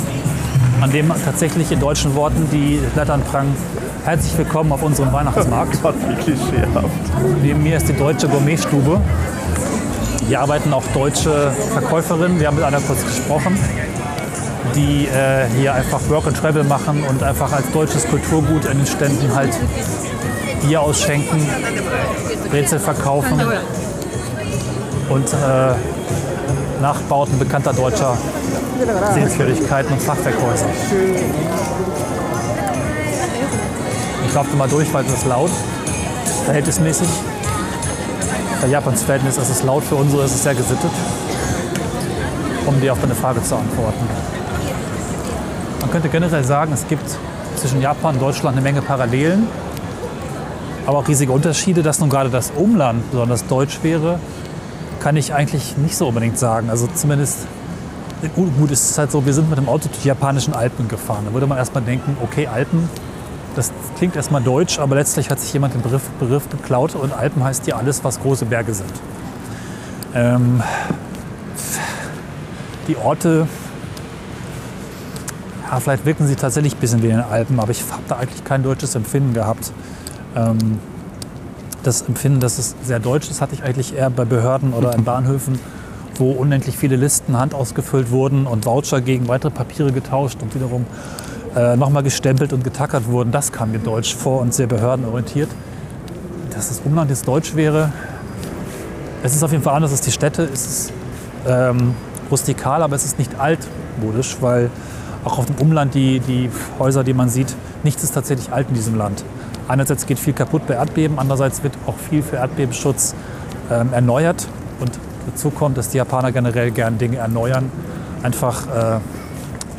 [0.80, 3.56] an dem tatsächlich in deutschen Worten die Lettern prangen.
[4.04, 5.80] Herzlich willkommen auf unserem Weihnachtsmarkt.
[5.82, 6.86] Gott, wie klischeehaft.
[7.42, 9.00] Neben mir ist die deutsche Gourmetstube.
[10.28, 12.38] Hier arbeiten auch deutsche Verkäuferinnen.
[12.40, 13.58] Wir haben mit einer kurz gesprochen,
[14.74, 18.86] die äh, hier einfach Work and Travel machen und einfach als deutsches Kulturgut in den
[18.86, 19.56] Ständen halt
[20.62, 21.46] Bier ausschenken,
[22.50, 23.40] Brezel verkaufen
[25.08, 25.95] und äh,
[26.80, 28.16] Nachbauten bekannter deutscher
[29.14, 30.66] Sehenswürdigkeiten und Fachwerkhäuser.
[34.26, 35.50] Ich laufe mal durch, weil es ist laut,
[36.44, 37.08] verhältnismäßig.
[38.60, 40.90] Bei Japans Verhältnis ist es laut, für unsere ist es sehr gesittet.
[42.66, 44.06] Um dir auf deine Frage zu antworten.
[45.80, 47.04] Man könnte generell sagen, es gibt
[47.56, 49.46] zwischen Japan und Deutschland eine Menge Parallelen,
[50.86, 51.82] aber auch riesige Unterschiede.
[51.82, 54.18] Dass nun gerade das Umland besonders deutsch wäre,
[55.06, 56.68] kann ich eigentlich nicht so unbedingt sagen.
[56.68, 57.46] Also zumindest,
[58.34, 61.22] gut, es ist halt so, wir sind mit dem Auto durch die japanischen Alpen gefahren.
[61.26, 62.88] Da würde man erstmal denken, okay, Alpen,
[63.54, 67.44] das klingt erstmal deutsch, aber letztlich hat sich jemand den Begriff, Begriff geklaut und Alpen
[67.44, 68.92] heißt hier alles, was große Berge sind.
[70.12, 70.60] Ähm,
[72.88, 73.46] die Orte,
[75.70, 78.16] ja, vielleicht wirken sie tatsächlich ein bisschen wie in den Alpen, aber ich habe da
[78.16, 79.70] eigentlich kein deutsches Empfinden gehabt.
[80.34, 80.80] Ähm,
[81.86, 85.04] das Empfinden, dass es sehr deutsch ist, hatte ich eigentlich eher bei Behörden oder in
[85.04, 85.58] Bahnhöfen,
[86.16, 90.86] wo unendlich viele Listen handausgefüllt wurden und Voucher gegen weitere Papiere getauscht und wiederum
[91.54, 93.30] äh, nochmal gestempelt und getackert wurden.
[93.30, 95.50] Das kam mir deutsch vor und sehr behördenorientiert.
[96.50, 97.92] Dass das Umland jetzt deutsch wäre,
[99.22, 100.48] es ist auf jeden Fall anders als die Städte.
[100.52, 100.92] Es ist
[101.46, 101.94] ähm,
[102.30, 104.70] rustikal, aber es ist nicht altmodisch, weil
[105.24, 108.74] auch auf dem Umland die, die Häuser, die man sieht, nichts ist tatsächlich alt in
[108.74, 109.24] diesem Land.
[109.68, 113.14] Einerseits geht viel kaputt bei Erdbeben, andererseits wird auch viel für Erdbebenschutz
[113.70, 114.46] ähm, erneuert.
[114.80, 114.92] Und
[115.26, 117.70] dazu kommt, dass die Japaner generell gern Dinge erneuern,
[118.22, 118.98] einfach äh,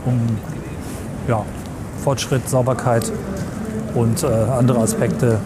[0.06, 0.20] um
[1.28, 1.44] ja,
[2.04, 3.12] Fortschritt, Sauberkeit
[3.96, 5.40] und äh, andere Aspekte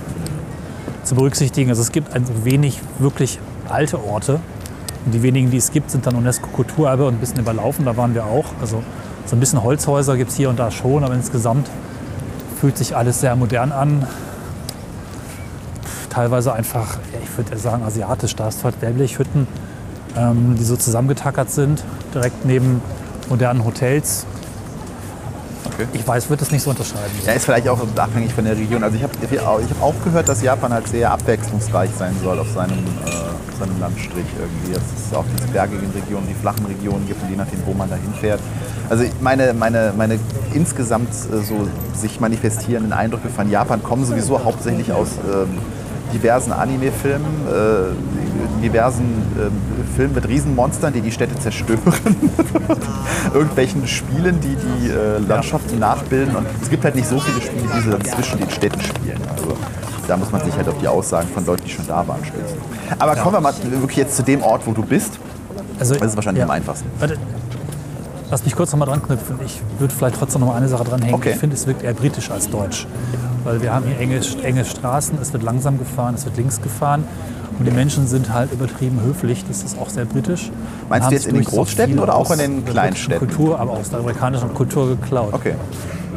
[1.03, 1.69] zu berücksichtigen.
[1.69, 4.39] Also es gibt ein wenig wirklich alte Orte.
[5.05, 7.85] Und die wenigen, die es gibt, sind dann UNESCO-Kulturerbe und ein bisschen überlaufen.
[7.85, 8.45] Da waren wir auch.
[8.61, 8.83] Also
[9.25, 11.69] so ein bisschen Holzhäuser gibt es hier und da schon, aber insgesamt
[12.59, 14.05] fühlt sich alles sehr modern an.
[16.11, 18.35] Teilweise einfach, ich würde sagen, asiatisch.
[18.35, 19.47] Da hast du halt Wellblechhütten,
[20.17, 22.81] ähm, die so zusammengetackert sind, direkt neben
[23.29, 24.25] modernen Hotels.
[25.65, 25.87] Okay.
[25.93, 27.11] Ich weiß, würde das nicht so unterscheiden.
[27.25, 28.83] Ja, ist vielleicht auch abhängig von der Region.
[28.83, 32.51] Also ich habe ich hab auch gehört, dass Japan halt sehr abwechslungsreich sein soll auf
[32.51, 34.73] seinem, äh, auf seinem Landstrich irgendwie.
[34.73, 37.95] Dass es auch diese bergigen Regionen, die flachen Regionen gibt je nachdem, wo man da
[37.95, 38.41] hinfährt.
[38.89, 40.19] Also meine, meine, meine
[40.53, 45.57] insgesamt äh, so sich manifestierenden Eindrücke von Japan kommen sowieso hauptsächlich aus ähm,
[46.13, 49.05] diversen Anime-Filmen, äh, diversen
[49.39, 49.51] ähm,
[49.95, 51.79] Filmen mit Riesenmonstern, die die Städte zerstören,
[53.33, 57.63] irgendwelchen Spielen, die die äh, Landschaften nachbilden und es gibt halt nicht so viele Spiele,
[57.75, 59.19] die so zwischen den Städten spielen.
[59.29, 59.57] Also
[60.07, 62.57] da muss man sich halt auf die Aussagen von Leuten, die schon da waren, stützen.
[62.99, 65.19] Aber kommen wir mal wirklich jetzt zu dem Ort, wo du bist.
[65.79, 66.45] Also, Das ist wahrscheinlich ja.
[66.45, 66.89] am einfachsten.
[66.99, 67.17] Warte,
[68.31, 69.37] lass mich kurz nochmal dran knüpfen.
[69.45, 71.13] Ich würde vielleicht trotzdem noch mal eine Sache dranhängen.
[71.13, 71.31] Okay.
[71.33, 72.87] Ich finde, es wirkt eher britisch als deutsch.
[73.43, 77.03] Weil wir haben hier enge, enge Straßen, es wird langsam gefahren, es wird links gefahren.
[77.59, 79.43] Und die Menschen sind halt übertrieben höflich.
[79.47, 80.51] Das ist auch sehr britisch.
[80.89, 83.27] Meinst du jetzt in den Großstädten viel oder auch in den Kleinstädten?
[83.27, 85.33] Kultur, aber aus der amerikanischen Kultur geklaut.
[85.33, 85.53] Okay.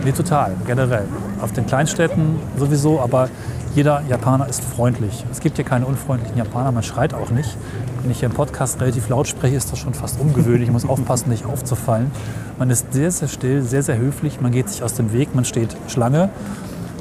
[0.04, 1.04] Nee, total, generell.
[1.40, 3.28] Auf den Kleinstädten sowieso, aber
[3.74, 5.24] jeder Japaner ist freundlich.
[5.32, 7.56] Es gibt hier keine unfreundlichen Japaner, man schreit auch nicht.
[8.02, 10.68] Wenn ich hier im Podcast relativ laut spreche, ist das schon fast ungewöhnlich.
[10.68, 12.10] Ich muss aufpassen, nicht aufzufallen.
[12.58, 14.40] Man ist sehr, sehr still, sehr, sehr höflich.
[14.40, 16.28] Man geht sich aus dem Weg, man steht Schlange,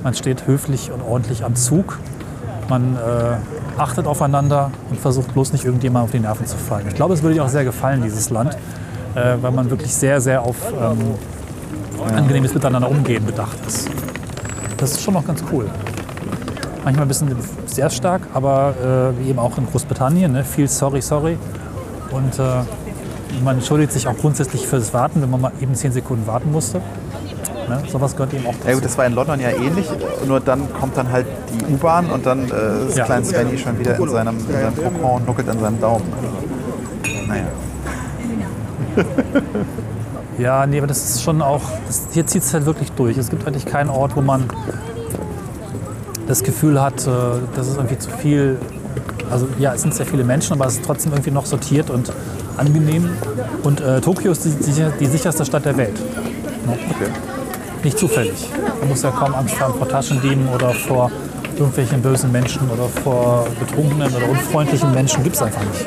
[0.01, 1.99] man steht höflich und ordentlich am Zug.
[2.69, 6.87] Man äh, achtet aufeinander und versucht bloß nicht irgendjemand auf die Nerven zu fallen.
[6.87, 8.57] Ich glaube, es würde dir auch sehr gefallen, dieses Land,
[9.13, 10.97] äh, weil man wirklich sehr, sehr auf ähm,
[12.15, 13.89] angenehmes Miteinander umgehen bedacht ist.
[14.77, 15.69] das ist schon noch ganz cool.
[16.83, 20.43] Manchmal ein bisschen sehr stark, aber äh, wie eben auch in Großbritannien, ne?
[20.43, 21.37] viel sorry, sorry.
[22.11, 25.93] Und äh, man entschuldigt sich auch grundsätzlich für das Warten, wenn man mal eben 10
[25.93, 26.81] Sekunden warten musste.
[27.69, 27.81] Ne?
[27.89, 28.67] Sowas gehört eben auch dazu.
[28.67, 29.87] Ja gut, das war in London ja ähnlich,
[30.27, 33.05] nur dann kommt dann halt die U-Bahn und dann äh, ist Ja.
[33.05, 36.03] klein Svenny schon wieder in seinem, in seinem Kokon und nuckelt an seinem Daumen.
[37.27, 37.43] Naja.
[40.37, 43.17] Ja, nee, aber das ist schon auch, das, hier zieht es halt wirklich durch.
[43.17, 44.45] Es gibt eigentlich keinen Ort, wo man
[46.33, 47.11] das Gefühl hat, äh,
[47.55, 48.57] das ist irgendwie zu viel.
[49.29, 52.11] Also ja, es sind sehr viele Menschen, aber es ist trotzdem irgendwie noch sortiert und
[52.57, 53.07] angenehm.
[53.61, 55.95] Und äh, Tokio ist die, die, die sicherste Stadt der Welt.
[56.65, 56.73] Ne?
[56.89, 57.11] Okay.
[57.83, 58.49] Nicht zufällig.
[58.79, 61.11] Man muss ja kaum Angst haben vor Taschendieben oder vor
[61.55, 65.23] irgendwelchen bösen Menschen oder vor betrunkenen oder unfreundlichen Menschen.
[65.23, 65.85] Gibt es einfach nicht.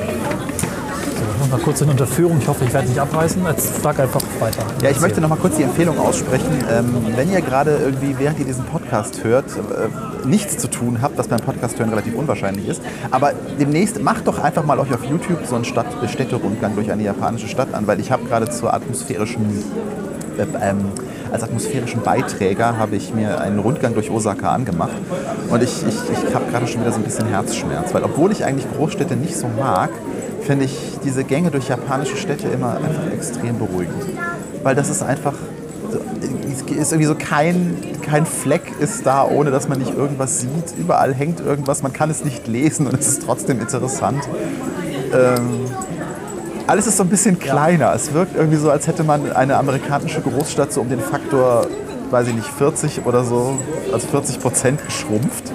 [1.38, 2.38] Muss mal kurz in Unterführung.
[2.40, 3.44] Ich hoffe, ich werde nicht abreißen.
[3.46, 4.62] Jetzt frag einfach weiter.
[4.82, 6.64] Ja, ich möchte noch mal kurz die Empfehlung aussprechen.
[6.70, 11.18] Ähm, wenn ihr gerade irgendwie, während ihr diesen Podcast hört, äh, nichts zu tun habt,
[11.18, 15.04] was beim Podcast hören relativ unwahrscheinlich ist, aber demnächst macht doch einfach mal euch auf
[15.04, 18.72] YouTube so einen Stadt Städterundgang durch eine japanische Stadt an, weil ich habe gerade zur
[18.72, 19.62] atmosphärischen
[20.38, 20.86] äh, ähm,
[21.32, 24.96] als atmosphärischen Beiträger habe ich mir einen Rundgang durch Osaka angemacht
[25.50, 25.96] und ich, ich,
[26.28, 29.36] ich habe gerade schon wieder so ein bisschen Herzschmerz, weil obwohl ich eigentlich Großstädte nicht
[29.36, 29.90] so mag,
[30.46, 33.94] finde ich diese Gänge durch japanische Städte immer einfach extrem beruhigend.
[34.62, 35.34] Weil das ist einfach,
[36.42, 40.74] es ist irgendwie so kein, kein Fleck ist da, ohne dass man nicht irgendwas sieht.
[40.78, 44.22] Überall hängt irgendwas, man kann es nicht lesen und es ist trotzdem interessant.
[45.12, 45.66] Ähm,
[46.66, 47.92] alles ist so ein bisschen kleiner.
[47.94, 51.66] Es wirkt irgendwie so, als hätte man eine amerikanische Großstadt so um den Faktor,
[52.10, 53.58] weiß ich nicht, 40 oder so,
[53.92, 55.52] also 40 Prozent geschrumpft.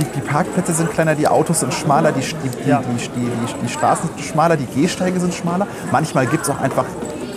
[0.00, 2.82] Die, die Parkplätze sind kleiner, die Autos sind schmaler, die, die, Ja.
[2.82, 5.66] die, Straßen sind schmaler, die Gehsteige sind schmaler.
[5.92, 6.86] Manchmal gibt es auch einfach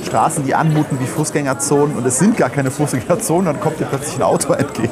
[0.05, 4.15] Straßen, die anmuten wie Fußgängerzonen und es sind gar keine Fußgängerzonen, dann kommt dir plötzlich
[4.15, 4.91] ein Auto entgegen.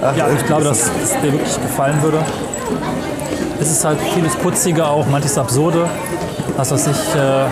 [0.00, 2.18] Ja, ich glaube, dass es dir wirklich gefallen würde.
[3.60, 5.88] Es ist halt vieles putziger, auch manches absurde.
[6.56, 7.46] Was weiß ich, äh,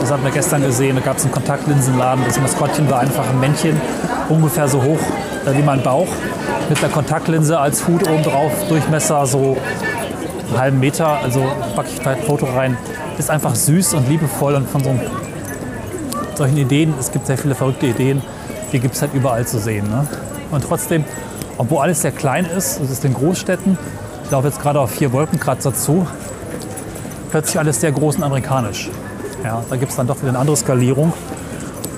[0.00, 2.24] das hatten wir gestern gesehen, da gab es einen Kontaktlinsenladen.
[2.24, 3.80] Das Maskottchen war einfach ein Männchen,
[4.28, 4.98] ungefähr so hoch
[5.46, 6.08] äh, wie mein Bauch,
[6.72, 9.58] mit einer Kontaktlinse als Hut oben drauf, Durchmesser so
[10.48, 11.18] einen halben Meter.
[11.22, 11.44] Also
[11.76, 12.78] packe ich da ein Foto rein.
[13.18, 14.98] Ist einfach süß und liebevoll und von so
[16.34, 18.22] solchen Ideen, es gibt sehr viele verrückte Ideen,
[18.72, 19.86] die gibt es halt überall zu sehen.
[19.90, 20.06] Ne?
[20.50, 21.04] Und trotzdem,
[21.58, 23.76] obwohl alles sehr klein ist, es ist in Großstädten,
[24.24, 26.06] ich laufe jetzt gerade auf vier Wolkenkratzer zu,
[27.30, 28.88] plötzlich alles sehr groß und amerikanisch.
[29.44, 31.12] Ja, da gibt es dann doch wieder eine andere Skalierung.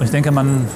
[0.00, 0.66] Und ich denke, man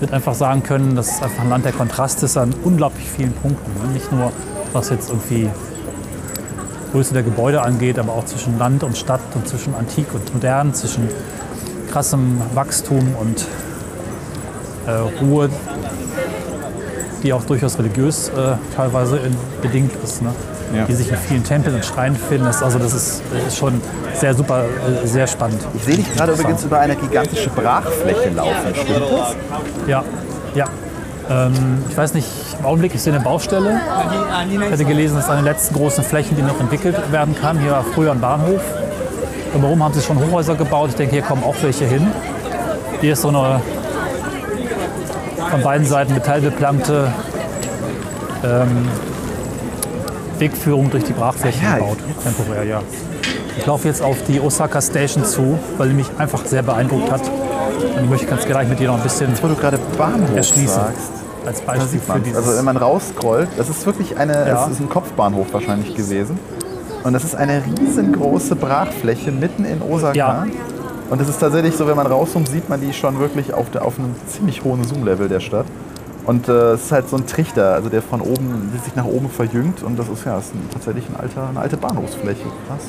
[0.00, 3.32] wird einfach sagen können, dass es einfach ein Land der Kontraste ist an unglaublich vielen
[3.32, 3.72] Punkten.
[3.82, 3.92] Ne?
[3.92, 4.32] Nicht nur,
[4.72, 5.48] was jetzt irgendwie
[6.92, 10.74] Größe der Gebäude angeht, aber auch zwischen Land und Stadt und zwischen Antik und Modern,
[10.74, 11.08] zwischen
[11.90, 13.46] krassem Wachstum und
[14.86, 14.90] äh,
[15.22, 15.50] Ruhe,
[17.22, 20.32] die auch durchaus religiös äh, teilweise in, bedingt ist, ne?
[20.74, 20.84] Ja.
[20.84, 22.44] die sich in vielen Tempeln und Schreinen finden.
[22.44, 23.80] Das, also das ist, das ist schon
[24.14, 25.60] sehr super, äh, sehr spannend.
[25.74, 28.74] Ich sehe dich gerade übrigens über eine gigantische Brachfläche laufen.
[28.74, 29.36] Stimmt das?
[29.86, 30.02] Ja,
[30.54, 30.66] ja.
[31.30, 33.80] Ähm, ich weiß nicht, im Augenblick ist hier eine Baustelle.
[34.50, 37.58] Ich hatte gelesen, das ist eine der letzten großen Flächen, die noch entwickelt werden kann.
[37.58, 38.60] Hier war früher ein Bahnhof.
[39.52, 40.90] Drumherum haben sie schon Hochhäuser gebaut.
[40.90, 42.06] Ich denke, hier kommen auch welche hin.
[43.00, 43.60] Hier ist so eine
[45.50, 47.12] von beiden Seiten metallbeplankte
[48.44, 48.88] ähm,
[50.38, 51.98] Wegführung durch die Brachfläche Ja, gebaut.
[52.22, 52.82] Temporär, ja.
[53.58, 57.22] Ich laufe jetzt auf die Osaka Station zu, weil die mich einfach sehr beeindruckt hat.
[57.22, 60.68] Und ich möchte ganz gleich mit dir noch ein bisschen Wo du gerade Bahnhof erschließen.
[60.74, 61.10] sagst.
[61.46, 62.36] Als Beispiel für dieses.
[62.44, 64.64] Also wenn man rausscrollt, das ist wirklich eine, Ja.
[64.66, 66.38] es ist ein Kopfbahnhof wahrscheinlich gewesen.
[67.04, 70.14] Und das ist eine riesengroße Brachfläche mitten in Osaka.
[70.16, 70.46] Ja.
[71.10, 73.84] Und es ist tatsächlich so, wenn man rauszoomt, sieht man die schon wirklich auf, der,
[73.84, 75.66] auf einem ziemlich hohen Zoom-Level der Stadt.
[76.24, 79.04] Und äh, es ist halt so ein Trichter, also der von oben, der sich nach
[79.04, 79.84] oben verjüngt.
[79.84, 82.42] Und das ist ja das ist ein, tatsächlich ein alter, eine alte Bahnhofsfläche.
[82.66, 82.80] Krass.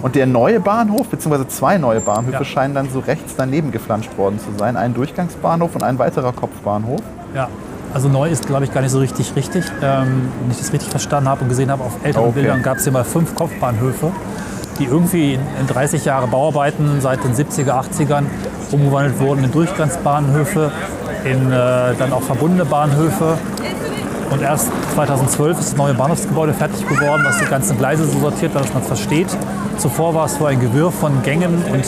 [0.00, 2.44] Und der neue Bahnhof, beziehungsweise zwei neue Bahnhöfe, Ja.
[2.44, 4.76] scheinen dann so rechts daneben geflanscht worden zu sein.
[4.78, 7.00] Ein Durchgangsbahnhof und ein weiterer Kopfbahnhof.
[7.34, 7.48] ja.
[7.94, 9.64] Also neu ist, glaube ich, gar nicht so richtig richtig.
[9.80, 12.40] Ähm, wenn ich das richtig verstanden habe und gesehen habe, auf älteren Okay.
[12.40, 14.10] Bildern gab es hier mal fünf Kopfbahnhöfe,
[14.78, 18.24] die irgendwie in, in 30 Jahre Bauarbeiten seit den 70er, 80ern
[18.72, 20.70] umgewandelt wurden in Durchgangsbahnhöfe,
[21.24, 23.38] in äh, dann auch verbundene Bahnhöfe.
[24.30, 28.54] Und erst 2012 ist das neue Bahnhofsgebäude fertig geworden, was die ganzen Gleise so sortiert,
[28.54, 29.28] dass man es versteht.
[29.78, 31.84] Zuvor war es so ein Gewirr von Gängen und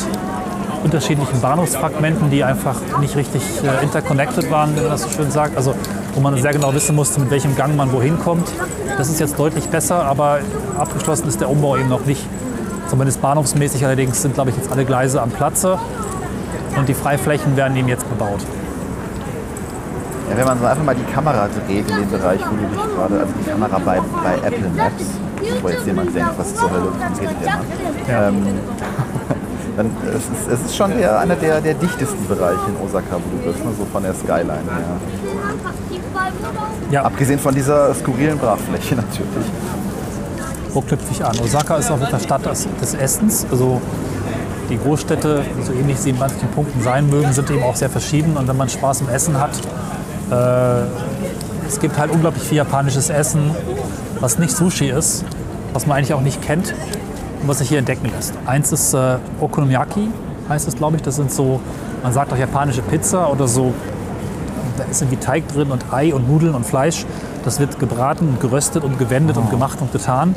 [0.85, 5.57] unterschiedlichen Bahnhofsfragmenten, die einfach nicht richtig äh, interconnected waren, wie man das so schön sagt.
[5.57, 5.74] Also
[6.14, 8.48] wo man sehr genau wissen musste, mit welchem Gang man wohin kommt.
[8.96, 10.40] Das ist jetzt deutlich besser, aber
[10.77, 12.24] abgeschlossen ist der Umbau eben noch nicht.
[12.88, 15.79] Zumindest bahnhofsmäßig allerdings sind, glaube ich, jetzt alle Gleise am Platze
[16.77, 18.40] und die Freiflächen werden eben jetzt bebaut.
[20.31, 22.94] Ja, wenn man so einfach mal die Kamera dreht in dem Bereich, wo du dich
[22.94, 25.05] gerade, also die Kamera bei, bei Apple Maps,
[25.62, 27.66] wo jetzt jemand denkt, was zur Hölle redet der Mann,
[28.09, 28.29] Ja.
[28.29, 28.46] ähm,
[29.77, 33.37] dann es ist es ist schon der, einer der, der dichtesten Bereiche in Osaka, wo
[33.37, 33.70] du bist, ne?
[33.79, 34.98] so von der Skyline her.
[36.90, 39.46] Ja, Abgesehen von dieser skurrilen Brachfläche natürlich.
[41.11, 41.38] Ich an?
[41.41, 43.47] Osaka ist auch der Stadt des, des Essens.
[43.51, 43.81] Also
[44.71, 47.91] die Großstädte, die so ähnlich sie in manchen Punkten sein mögen, sind eben auch sehr
[47.91, 48.37] verschieden.
[48.37, 49.51] Und wenn man Spaß im Essen hat,
[50.31, 50.87] äh,
[51.67, 53.51] es gibt halt unglaublich viel japanisches Essen,
[54.21, 55.25] was nicht Sushi ist,
[55.73, 56.75] was man eigentlich auch nicht kennt
[57.43, 58.35] und was sich hier entdecken lässt.
[58.47, 60.09] Eins ist äh, Okonomiyaki,
[60.49, 61.03] heißt es, glaube ich.
[61.03, 61.61] Das sind so,
[62.03, 63.73] man sagt auch japanische Pizza oder so
[64.79, 67.05] da ist irgendwie Teig drin und Ei und Nudeln und Fleisch.
[67.45, 70.35] Das wird gebraten und geröstet und gewendet und gemacht und getan.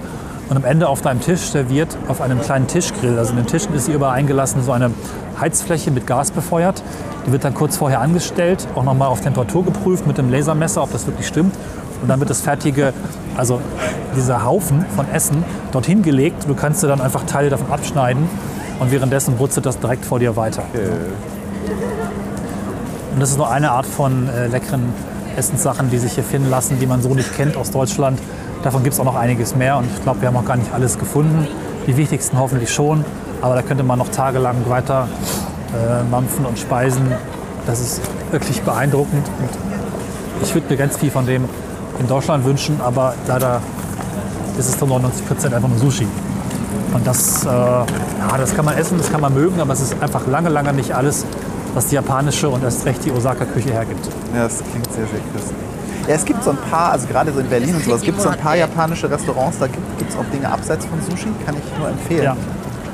[0.51, 3.17] Und am Ende auf deinem Tisch serviert auf einem kleinen Tischgrill.
[3.17, 4.91] Also in den Tischen ist hier überall eingelassen so eine
[5.39, 6.83] Heizfläche mit Gas befeuert.
[7.25, 10.91] Die wird dann kurz vorher angestellt, auch nochmal auf Temperatur geprüft mit dem Lasermesser, ob
[10.91, 11.55] das wirklich stimmt.
[12.01, 12.91] Und dann wird das fertige,
[13.37, 13.61] also
[14.17, 16.49] dieser Haufen von Essen dorthin gelegt.
[16.49, 18.27] Du kannst dir dann einfach Teile davon abschneiden
[18.81, 20.63] und währenddessen brutzelt das direkt vor dir weiter.
[23.13, 24.93] Und das ist nur eine Art von äh, leckeren
[25.37, 28.19] Essenssachen, die sich hier finden lassen, die man so nicht kennt aus Deutschland.
[28.63, 30.71] Davon gibt es auch noch einiges mehr und ich glaube, wir haben auch gar nicht
[30.74, 31.47] alles gefunden.
[31.88, 33.04] Die wichtigsten hoffentlich schon,
[33.41, 35.08] aber da könnte man noch tagelang weiter
[35.74, 37.12] äh, mampfen und speisen.
[37.65, 39.50] Das ist wirklich beeindruckend und
[40.43, 41.45] ich würde mir ganz viel von dem
[42.00, 43.62] in Deutschland wünschen, aber leider
[44.58, 46.08] ist es zu 99 Prozent einfach nur Sushi.
[46.93, 47.86] Und das, äh, ja,
[48.38, 50.93] das kann man essen, das kann man mögen, aber es ist einfach lange, lange nicht
[50.93, 51.26] alles,
[51.74, 54.08] was die japanische und erst recht die Osaka-Küche hergibt.
[54.36, 55.70] Ja, das klingt sehr, sehr köstlich.
[56.07, 58.23] Ja, es gibt so ein paar, also gerade so in Berlin und sowas, gibt es
[58.23, 61.77] so ein paar japanische Restaurants, da gibt es auch Dinge abseits von Sushi, kann ich
[61.77, 62.23] nur empfehlen.
[62.23, 62.37] Ja.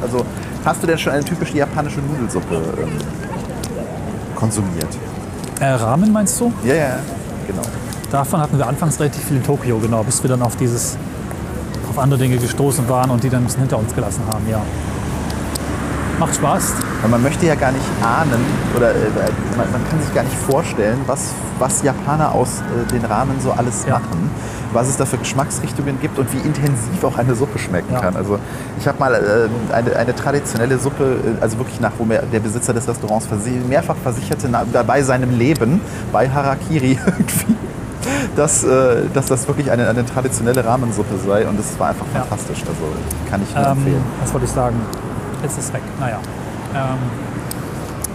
[0.01, 0.25] Also
[0.65, 2.89] hast du denn schon eine typische japanische Nudelsuppe ähm,
[4.35, 4.87] konsumiert?
[5.59, 6.51] Äh, Ramen meinst du?
[6.63, 6.99] Ja, ja,
[7.47, 7.63] genau.
[8.11, 10.97] Davon hatten wir anfangs relativ viel in Tokio, genau, bis wir dann auf dieses,
[11.89, 14.61] auf andere Dinge gestoßen waren und die dann ein bisschen hinter uns gelassen haben, ja.
[16.19, 16.73] Macht Spaß.
[17.01, 18.43] Weil man möchte ja gar nicht ahnen
[18.75, 18.95] oder äh,
[19.55, 23.51] man, man kann sich gar nicht vorstellen, was, was Japaner aus äh, den Ramen so
[23.51, 23.93] alles Ja.
[23.99, 24.31] machen,
[24.73, 27.99] was es da für Geschmacksrichtungen gibt und wie intensiv auch eine Suppe schmecken Ja.
[28.01, 28.15] kann.
[28.15, 28.39] Also
[28.79, 32.39] ich habe mal äh, eine, eine traditionelle Suppe, äh, also wirklich nach, wo mir der
[32.39, 33.27] Besitzer des Restaurants
[33.69, 37.55] mehrfach versicherte, na, bei seinem Leben, bei Harakiri irgendwie,
[38.35, 42.21] dass, äh, dass das wirklich eine, eine traditionelle Rahmensuppe sei und es war einfach Ja.
[42.21, 42.61] fantastisch.
[42.61, 42.81] Also
[43.29, 44.03] kann ich nur Ähm, empfehlen.
[44.23, 44.75] was wollte ich sagen?
[45.43, 45.81] Jetzt ist es weg.
[45.99, 46.19] Naja.
[46.75, 46.97] Ähm,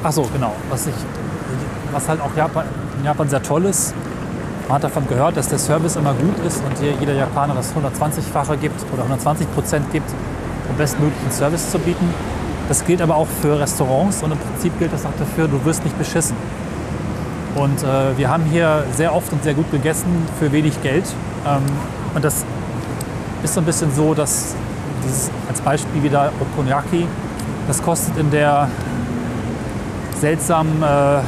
[0.03, 0.53] ach genau.
[0.69, 0.95] Was, ich,
[1.93, 2.65] was halt auch Japan,
[2.99, 3.95] in Japan sehr toll ist,
[4.69, 7.75] man hat davon gehört, dass der Service immer gut ist und hier jeder Japaner das
[7.75, 10.09] 120-fache gibt oder 120 Prozent gibt,
[10.69, 12.09] um bestmöglichen Service zu bieten.
[12.69, 15.85] Das gilt aber auch für Restaurants und im Prinzip gilt das auch dafür, du wirst
[15.85, 16.37] nicht beschissen.
[17.55, 21.05] Und äh, wir haben hier sehr oft und sehr gut gegessen für wenig Geld.
[21.47, 21.63] Ähm,
[22.15, 22.45] und das
[23.43, 24.55] ist so ein bisschen so, dass
[25.05, 27.07] dieses, als Beispiel wieder Okonomiyaki,
[27.69, 28.69] das kostet in der
[30.21, 31.21] seltsamen äh,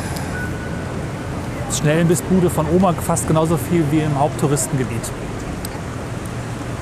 [1.72, 5.10] Schnellenbissbude von Oma fast genauso viel wie im Haupttouristengebiet.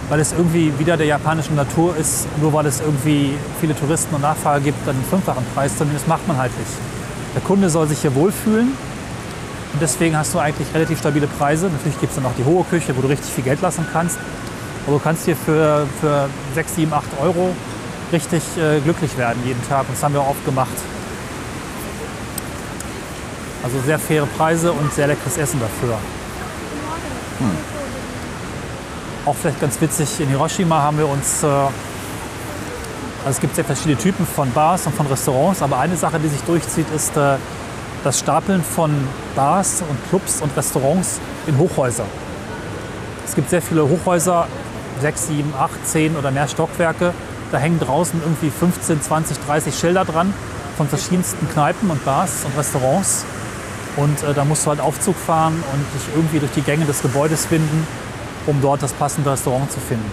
[0.08, 4.20] Weil es irgendwie wieder der japanischen Natur ist, nur weil es irgendwie viele Touristen und
[4.20, 6.70] Nachfrage gibt, dann einen fünffachen Preis nehmen, das macht man halt nicht.
[7.34, 8.72] Der Kunde soll sich hier wohlfühlen
[9.72, 11.70] und deswegen hast du eigentlich relativ stabile Preise.
[11.70, 14.18] Natürlich gibt es dann auch die hohe Küche, wo du richtig viel Geld lassen kannst.
[14.86, 17.54] Aber du kannst hier für, für 6, 7, 8 Euro
[18.12, 19.80] richtig äh, glücklich werden jeden Tag.
[19.88, 20.72] Und das haben wir auch oft gemacht.
[23.62, 25.96] Also sehr faire Preise und sehr leckeres Essen dafür.
[29.24, 31.70] Auch vielleicht ganz witzig, in Hiroshima haben wir uns, äh, also
[33.30, 36.40] es gibt sehr verschiedene Typen von Bars und von Restaurants, aber eine Sache, die sich
[36.42, 37.36] durchzieht, ist äh,
[38.02, 38.90] das Stapeln von
[39.36, 42.04] Bars und Clubs und Restaurants in Hochhäuser.
[43.24, 44.48] Es gibt sehr viele Hochhäuser,
[45.02, 47.12] 6, 7, 8, 10 oder mehr Stockwerke.
[47.50, 50.32] Da hängen draußen irgendwie 15, 20, 30 Schilder dran
[50.76, 53.24] von verschiedensten Kneipen und Bars und Restaurants.
[53.96, 57.02] Und äh, da musst du halt Aufzug fahren und dich irgendwie durch die Gänge des
[57.02, 57.86] Gebäudes finden,
[58.46, 60.10] um dort das passende Restaurant zu finden.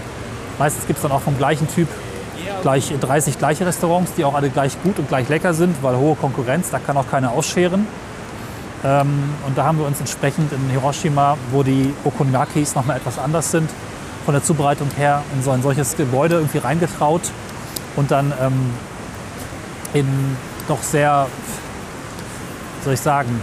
[0.58, 1.88] Meistens gibt es dann auch vom gleichen Typ
[2.62, 6.16] gleich 30 gleiche Restaurants, die auch alle gleich gut und gleich lecker sind, weil hohe
[6.16, 7.86] Konkurrenz, da kann auch keiner ausscheren.
[8.84, 13.50] Ähm, und da haben wir uns entsprechend in Hiroshima, wo die Okonomiyakis nochmal etwas anders
[13.50, 13.70] sind,
[14.24, 17.22] von der Zubereitung her in so ein solches Gebäude irgendwie reingetraut
[17.96, 18.70] und dann ähm,
[19.94, 20.36] in
[20.68, 21.26] doch sehr,
[22.78, 23.40] wie soll ich sagen,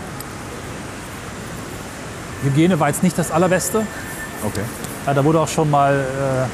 [2.43, 3.85] Hygiene war jetzt nicht das allerbeste.
[4.43, 4.61] Okay.
[5.05, 6.47] Ja, da wurde auch schon mal äh,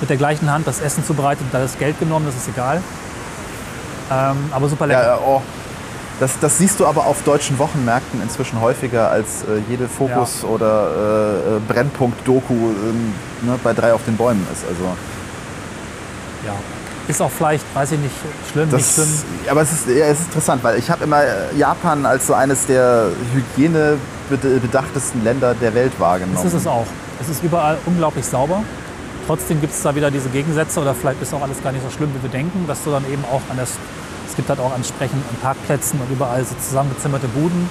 [0.00, 2.82] mit der gleichen Hand das Essen zubereitet und da das Geld genommen, das ist egal.
[4.10, 5.02] Ähm, aber super lecker.
[5.02, 5.42] Ja, ja, oh.
[6.20, 10.90] Das, das siehst du aber auf deutschen Wochenmärkten inzwischen häufiger als äh, jede Fokus- oder
[11.48, 14.64] äh, äh, Brennpunkt-Doku ähm, ne, bei drei auf den Bäumen ist.
[14.68, 14.84] Also
[16.46, 16.52] Ja.
[17.08, 18.14] Ist auch vielleicht, weiß ich nicht,
[18.52, 19.08] schlimm, nicht das, schlimm.
[19.50, 22.34] aber es ist, ja, es ist interessant, weil ich habe immer äh, Japan als so
[22.34, 23.06] eines der
[23.56, 26.36] hygienebedachtesten Länder der Welt wahrgenommen.
[26.36, 26.86] Das ist es auch.
[27.20, 28.62] Es ist überall unglaublich sauber.
[29.26, 31.90] Trotzdem gibt es da wieder diese Gegensätze oder vielleicht ist auch alles gar nicht so
[31.90, 33.72] schlimm, wie wir denken, dass du dann eben auch an das,
[34.40, 37.68] gibt halt auch entsprechend an Parkplätzen und überall so zusammengezimmerte Buden,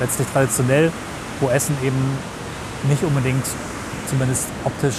[0.00, 0.90] letztlich traditionell,
[1.38, 2.18] wo Essen eben
[2.88, 3.44] nicht unbedingt,
[4.08, 4.96] zumindest optisch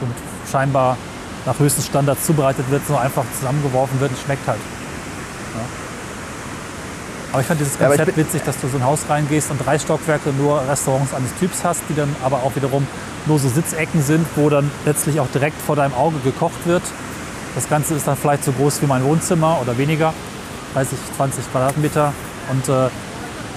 [0.00, 0.14] und
[0.50, 0.96] scheinbar
[1.44, 4.60] nach höchsten Standards zubereitet wird, sondern einfach zusammengeworfen wird und schmeckt halt.
[5.54, 5.60] Ja.
[7.32, 9.58] Aber ich fand dieses Ja, Konzept bin- witzig, dass du so ein Haus reingehst und
[9.58, 12.86] drei Stockwerke nur Restaurants eines Typs hast, die dann aber auch wiederum
[13.26, 16.82] nur so Sitzecken sind, wo dann letztlich auch direkt vor deinem Auge gekocht wird.
[17.54, 20.14] Das Ganze ist dann vielleicht so groß wie mein Wohnzimmer oder weniger,
[20.74, 22.12] 30, 20 Quadratmeter.
[22.50, 22.88] Und äh,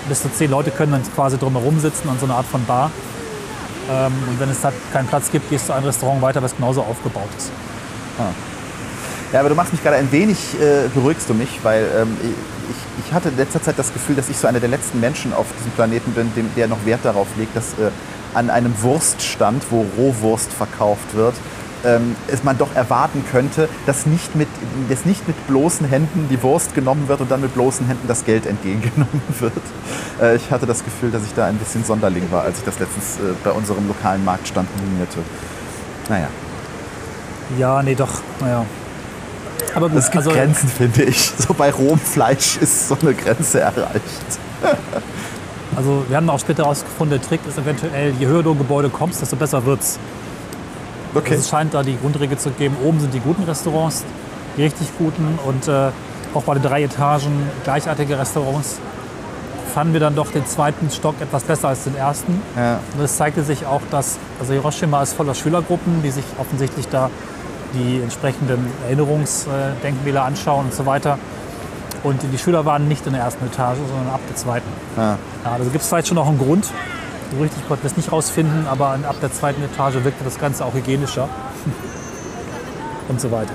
[0.07, 2.91] bis zu zehn Leute können dann quasi drumherum sitzen an so einer Art von Bar.
[3.89, 6.81] Ähm, und wenn es da keinen Platz gibt, gehst du ein Restaurant weiter, was genauso
[6.81, 7.51] aufgebaut ist.
[9.33, 13.05] Ja, aber du machst mich gerade ein wenig, äh, beruhigst du mich, weil ähm, ich,
[13.05, 15.47] ich hatte in letzter Zeit das Gefühl, dass ich so einer der letzten Menschen auf
[15.57, 17.91] diesem Planeten bin, dem, der noch Wert darauf legt, dass äh,
[18.33, 21.33] an einem Wurststand, wo Rohwurst verkauft wird,
[21.85, 24.47] ähm, es man doch erwarten könnte, dass nicht, mit,
[24.89, 28.25] dass nicht mit bloßen Händen die Wurst genommen wird und dann mit bloßen Händen das
[28.25, 29.53] Geld entgegengenommen wird.
[30.21, 32.79] Äh, ich hatte das Gefühl, dass ich da ein bisschen Sonderling war, als ich das
[32.79, 35.19] letztens äh, bei unserem lokalen Marktstand monierte.
[36.09, 36.27] Naja,
[37.57, 38.65] Ja, nee, doch, naja.
[39.73, 41.31] Aber es gibt also, Grenzen, finde ich.
[41.37, 44.39] So bei rohem Fleisch ist so eine Grenze erreicht.
[45.75, 48.89] also wir haben auch später herausgefunden, der Trick ist eventuell, je höher du im Gebäude
[48.89, 49.99] kommst, desto besser wird's.
[51.15, 51.31] Okay.
[51.31, 54.03] Also es scheint da die Grundregel zu geben, oben sind die guten Restaurants,
[54.57, 55.89] die richtig guten und äh,
[56.33, 58.79] auch bei den drei Etagen gleichartige Restaurants
[59.73, 62.41] fanden wir dann doch den zweiten Stock etwas besser als den ersten.
[62.55, 62.79] Ja.
[62.97, 67.09] Und es zeigte sich auch, dass also Hiroshima ist voller Schülergruppen, die sich offensichtlich da
[67.73, 71.19] die entsprechenden Erinnerungsdenkmäler anschauen und so weiter.
[72.03, 74.69] Und die Schüler waren nicht in der ersten Etage, sondern ab der zweiten.
[74.95, 75.17] Ja.
[75.43, 76.71] Ja, also gibt es vielleicht schon noch einen Grund.
[77.33, 80.63] So richtig konnten wir es nicht rausfinden, aber ab der zweiten Etage wirkte das Ganze
[80.65, 81.27] auch hygienischer.
[83.07, 83.53] Und so weiter.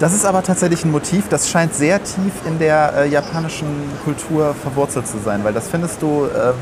[0.00, 3.66] Das ist aber tatsächlich ein Motiv, das scheint sehr tief in der äh, japanischen
[4.04, 6.54] Kultur verwurzelt zu sein, weil das findest du ähm,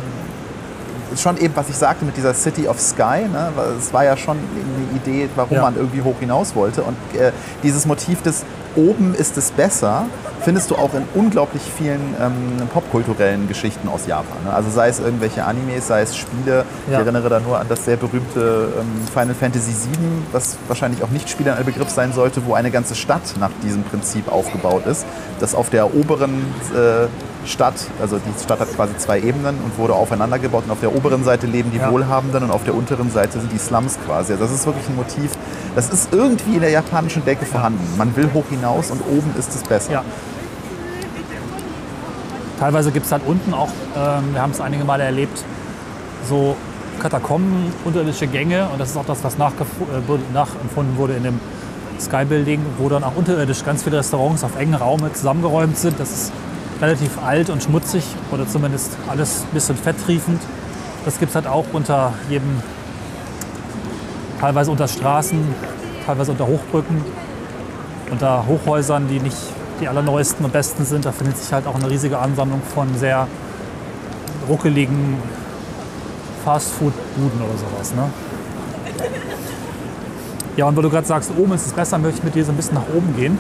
[1.18, 3.26] schon eben, was ich sagte mit dieser City of Sky.
[3.30, 3.52] Ne?
[3.78, 5.62] Es war ja schon eine Idee, warum Ja.
[5.62, 6.82] man irgendwie hoch hinaus wollte.
[6.82, 8.44] Und äh, dieses Motiv des
[8.76, 10.04] Oben ist es besser,
[10.42, 14.36] findest du auch in unglaublich vielen ähm, popkulturellen Geschichten aus Japan.
[14.44, 14.52] Ne?
[14.52, 16.64] Also sei es irgendwelche Animes, sei es Spiele.
[16.86, 17.00] Ich Ja.
[17.00, 19.98] erinnere da nur an das sehr berühmte ähm, Final Fantasy VII,
[20.32, 23.82] was wahrscheinlich auch nicht Spielern ein Begriff sein sollte, wo eine ganze Stadt nach diesem
[23.82, 25.06] Prinzip aufgebaut ist.
[25.40, 26.34] Das auf der oberen
[26.74, 27.06] äh,
[27.46, 30.64] Stadt, also die Stadt hat quasi zwei Ebenen und wurde aufeinander gebaut.
[30.64, 31.90] Und auf der oberen Seite leben die Ja.
[31.90, 34.32] Wohlhabenden und auf der unteren Seite sind die Slums quasi.
[34.32, 35.32] Also das ist wirklich ein Motiv,
[35.74, 37.84] das ist irgendwie in der japanischen Decke vorhanden.
[37.96, 39.92] Man will hoch hinaus und oben ist es besser.
[39.92, 40.04] Ja.
[42.58, 45.44] Teilweise gibt es halt unten auch, ähm, wir haben es einige Male erlebt,
[46.28, 46.56] so
[47.00, 48.68] Katakomben, unterirdische Gänge.
[48.72, 49.38] Und das ist auch das, was äh,
[50.32, 51.40] nachempfunden wurde in dem
[52.00, 56.00] Sky Building, wo dann auch unterirdisch ganz viele Restaurants auf engen Raume zusammengeräumt sind.
[56.00, 56.32] Das ist
[56.80, 60.40] relativ alt und schmutzig oder zumindest alles ein bisschen fetttriefend.
[61.04, 62.60] Das gibt es halt auch unter jedem,
[64.40, 65.38] teilweise unter Straßen,
[66.04, 67.02] teilweise unter Hochbrücken,
[68.10, 69.36] unter Hochhäusern, die nicht
[69.80, 71.04] die allerneuesten und besten sind.
[71.04, 73.26] Da findet sich halt auch eine riesige Ansammlung von sehr
[74.48, 75.16] ruckeligen
[76.44, 77.94] Fastfood-Buden oder sowas.
[77.94, 78.10] Ne?
[80.56, 82.52] Ja, und weil du gerade sagst, oben ist es besser, möchte ich mit dir so
[82.52, 83.38] ein bisschen nach oben gehen.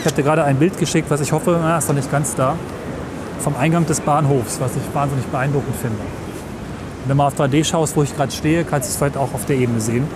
[0.00, 2.34] Ich habe dir gerade ein Bild geschickt, was ich hoffe, na, ist noch nicht ganz
[2.34, 2.56] da,
[3.40, 5.98] vom Eingang des Bahnhofs, was ich wahnsinnig beeindruckend finde.
[7.04, 9.34] Wenn du mal auf 3D schaust, wo ich gerade stehe, kannst du es vielleicht auch
[9.34, 10.08] auf der Ebene sehen.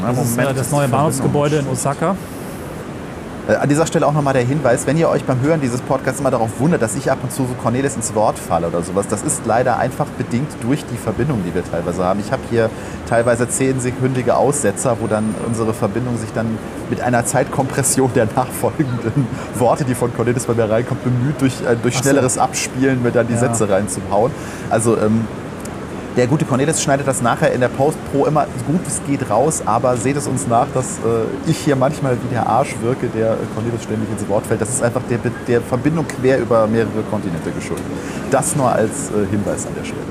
[0.00, 2.14] Na, Das ist Moment, äh, das ist neue Bahnhofsgebäude in Osaka.
[3.48, 6.20] Äh, An dieser Stelle auch nochmal der Hinweis, wenn ihr euch beim Hören dieses Podcasts
[6.20, 9.06] immer darauf wundert, dass ich ab und zu so Cornelis ins Wort falle oder sowas,
[9.08, 12.20] das ist leider einfach bedingt durch die Verbindung, die wir teilweise haben.
[12.20, 12.68] Ich habe hier
[13.08, 16.58] teilweise zehnsekündige Aussetzer, wo dann unsere Verbindung sich dann
[16.90, 21.76] mit einer Zeitkompression der nachfolgenden Worte, die von Cornelis bei mir reinkommt, bemüht, durch, äh,
[21.82, 23.40] durch schnelleres Abspielen mir dann die Ja.
[23.40, 24.30] Sätze reinzuhauen.
[24.70, 25.26] Also ähm,
[26.18, 29.62] der gute Cornelis schneidet das nachher in der Post-Pro immer so gut es geht raus,
[29.64, 33.36] aber seht es uns nach, dass äh, ich hier manchmal wie der Arsch wirke, der
[33.54, 34.60] Cornelis ständig ins Wort fällt.
[34.60, 37.84] Das ist einfach der, der Verbindung quer über mehrere Kontinente geschuldet.
[38.32, 40.02] Das nur als äh, Hinweis an der Stelle.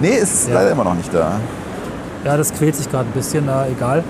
[0.00, 0.54] Nee, ist Ja.
[0.54, 1.32] leider immer noch nicht da.
[2.24, 4.02] Ja, das quält sich gerade ein bisschen, na, egal.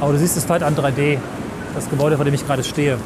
[0.00, 1.18] Aber du siehst es vielleicht an 3D,
[1.74, 2.96] das Gebäude, vor dem ich gerade stehe.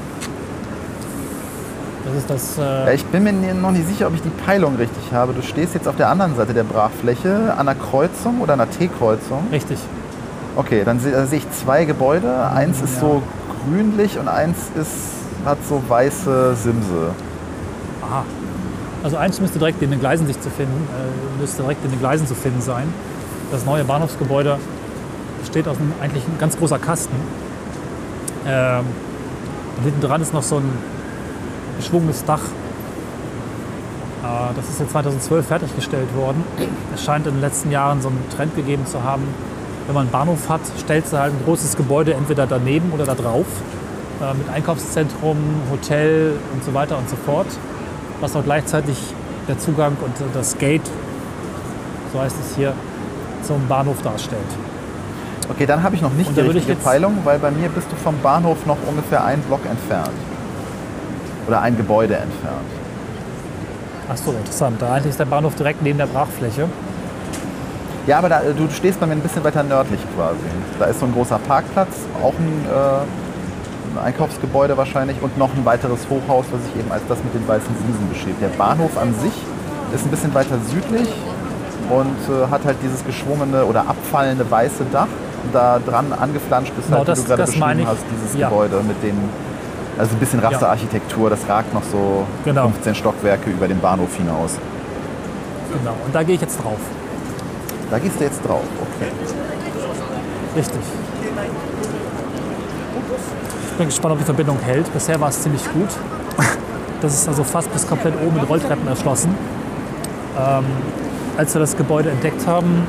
[2.04, 2.56] Das ist das.
[2.56, 5.32] Ja, Äh, ich bin mir noch nicht sicher, ob ich die Peilung richtig habe.
[5.32, 9.44] Du stehst jetzt auf der anderen Seite der Brachfläche, an einer Kreuzung oder einer T-Kreuzung.
[9.52, 9.78] richtig.
[10.54, 12.30] Okay, dann sehe sehe ich zwei Gebäude.
[12.54, 13.00] Eins ist Ja.
[13.00, 13.22] so
[13.64, 15.14] grünlich und eins ist,
[15.46, 17.10] hat so weiße Simse.
[18.02, 18.24] Aha.
[19.02, 22.00] Also eins müsste direkt in den Gleisen sich zu finden, äh, müsste direkt in den
[22.00, 22.92] Gleisen zu finden sein.
[23.50, 24.58] Das neue Bahnhofsgebäude
[25.40, 27.16] besteht aus einem eigentlich ein ganz großer Kasten.
[28.46, 28.84] Ähm,
[29.78, 30.68] und hinten dran ist noch so ein
[31.82, 32.40] geschwungenes Dach.
[34.22, 36.44] Äh, das ist jetzt 2012 fertiggestellt worden.
[36.94, 39.22] Es scheint in den letzten Jahren so einen Trend gegeben zu haben,
[39.86, 43.14] wenn man einen Bahnhof hat, stellt du halt ein großes Gebäude entweder daneben oder da
[43.14, 43.46] drauf.
[44.20, 45.36] Äh, mit Einkaufszentrum,
[45.70, 47.48] Hotel und so weiter und so fort.
[48.20, 48.96] Was auch gleichzeitig
[49.48, 50.88] der Zugang und das Gate,
[52.12, 52.72] so heißt es hier,
[53.42, 54.40] zum Bahnhof darstellt.
[55.50, 57.96] Okay, dann habe ich noch nicht Und die richtige Peilung, weil bei mir bist du
[57.96, 60.12] vom Bahnhof noch ungefähr einen Block entfernt.
[61.48, 62.70] Oder ein Gebäude entfernt.
[64.08, 64.80] Achso, interessant.
[64.80, 66.68] Da eigentlich ist der Bahnhof direkt neben der Brachfläche.
[68.06, 70.38] Ja, aber da, du stehst bei mir ein bisschen weiter nördlich quasi.
[70.78, 71.88] Da ist so ein großer Parkplatz,
[72.22, 77.02] auch ein, äh, ein Einkaufsgebäude wahrscheinlich und noch ein weiteres Hochhaus, was sich eben als
[77.08, 78.40] das mit den weißen Fliesen beschrieb.
[78.40, 79.32] Der Bahnhof an sich
[79.94, 81.08] ist ein bisschen weiter südlich
[81.90, 85.08] und äh, hat halt dieses geschwungene oder abfallende weiße Dach.
[85.44, 88.48] Und da dran angeflanscht ist Genau, halt, das- du gerade beschrieben hast, dieses Ja.
[88.48, 89.16] Gebäude mit den,
[89.98, 92.68] also ein bisschen Rasterarchitektur, das ragt noch so Genau.
[92.68, 94.58] 15 Stockwerke über den Bahnhof hinaus.
[95.72, 95.94] Genau.
[96.04, 96.78] Und da gehe ich jetzt drauf.
[97.90, 99.10] Da gehst du jetzt drauf, okay.
[100.56, 100.80] Richtig.
[103.70, 104.92] Ich bin gespannt, ob die Verbindung hält.
[104.92, 105.88] Bisher war es ziemlich gut.
[107.00, 109.34] Das ist also fast bis komplett oben mit Rolltreppen erschlossen.
[110.38, 110.64] Ähm,
[111.36, 112.86] als wir das Gebäude entdeckt haben,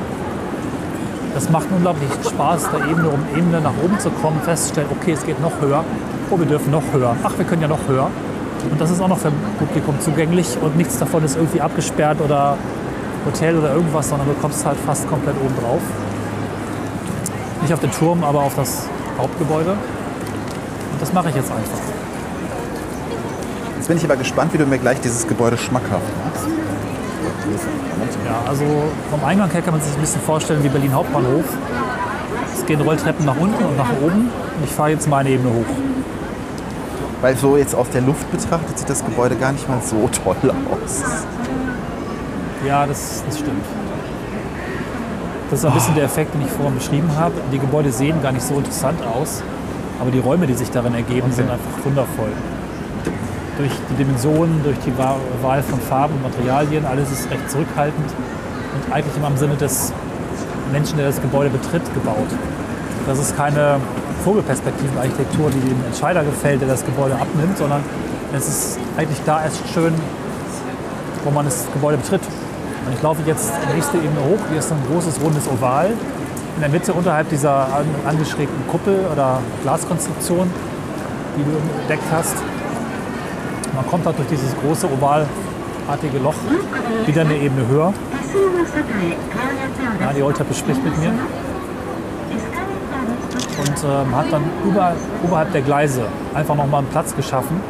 [1.34, 5.24] das macht unglaublich Spaß, da Ebene um Ebene nach oben zu kommen, festzustellen, okay, es
[5.26, 5.84] geht noch höher.
[6.30, 7.16] Oh, wir dürfen noch höher.
[7.22, 8.10] Ach, wir können ja noch höher.
[8.70, 12.56] Und das ist auch noch für Publikum zugänglich und nichts davon ist irgendwie abgesperrt oder
[13.26, 15.80] Hotel oder irgendwas, sondern du kommst halt fast komplett oben drauf.
[17.62, 19.72] Nicht auf den Turm, aber auf das Hauptgebäude.
[19.72, 21.78] Und das mache ich jetzt einfach.
[23.76, 26.46] Jetzt bin ich aber gespannt, wie du mir gleich dieses Gebäude schmackhaft machst.
[28.24, 28.64] Ja, also
[29.10, 31.44] vom Eingang her kann man sich ein bisschen vorstellen wie Berlin Hauptbahnhof.
[32.56, 34.30] Es gehen Rolltreppen nach unten und nach oben.
[34.56, 35.93] Und ich fahre jetzt meine Ebene hoch.
[37.24, 40.36] Weil so jetzt aus der Luft betrachtet sieht das Gebäude gar nicht mal so toll
[40.70, 41.02] aus.
[42.66, 43.64] Ja, das, das stimmt.
[45.50, 47.32] Das ist ein bisschen der Effekt, den ich vorhin beschrieben habe.
[47.50, 49.42] Die Gebäude sehen gar nicht so interessant aus,
[50.02, 52.28] aber die Räume, die sich darin ergeben, sind einfach wundervoll.
[53.56, 58.04] Durch die Dimensionen, durch die Wa- Wahl von Farben und Materialien, alles ist recht zurückhaltend
[58.74, 59.94] und eigentlich immer im Sinne des
[60.72, 62.28] Menschen, der das Gebäude betritt, gebaut.
[63.06, 63.78] Das ist keine
[64.24, 67.84] Vogelperspektivenarchitektur, die dem Entscheider gefällt, der das Gebäude abnimmt, sondern
[68.32, 69.92] es ist eigentlich da erst schön,
[71.24, 72.22] wo man das Gebäude betritt.
[72.86, 74.40] Und ich laufe jetzt die nächste Ebene hoch.
[74.48, 75.92] Hier ist ein großes rundes Oval.
[76.56, 80.50] In der Mitte unterhalb dieser an, angeschrägten Kuppel oder Glaskonstruktion,
[81.36, 81.50] die du
[81.80, 82.36] entdeckt hast.
[83.74, 86.34] Man kommt halt durch dieses große ovalartige Loch
[87.06, 87.92] wieder eine Ebene höher.
[90.00, 91.12] Ja, die Rolltreppe spricht mit mir.
[93.74, 94.92] Und äh, man hat dann über,
[95.24, 96.02] oberhalb der Gleise
[96.34, 97.60] einfach nochmal einen Platz geschaffen,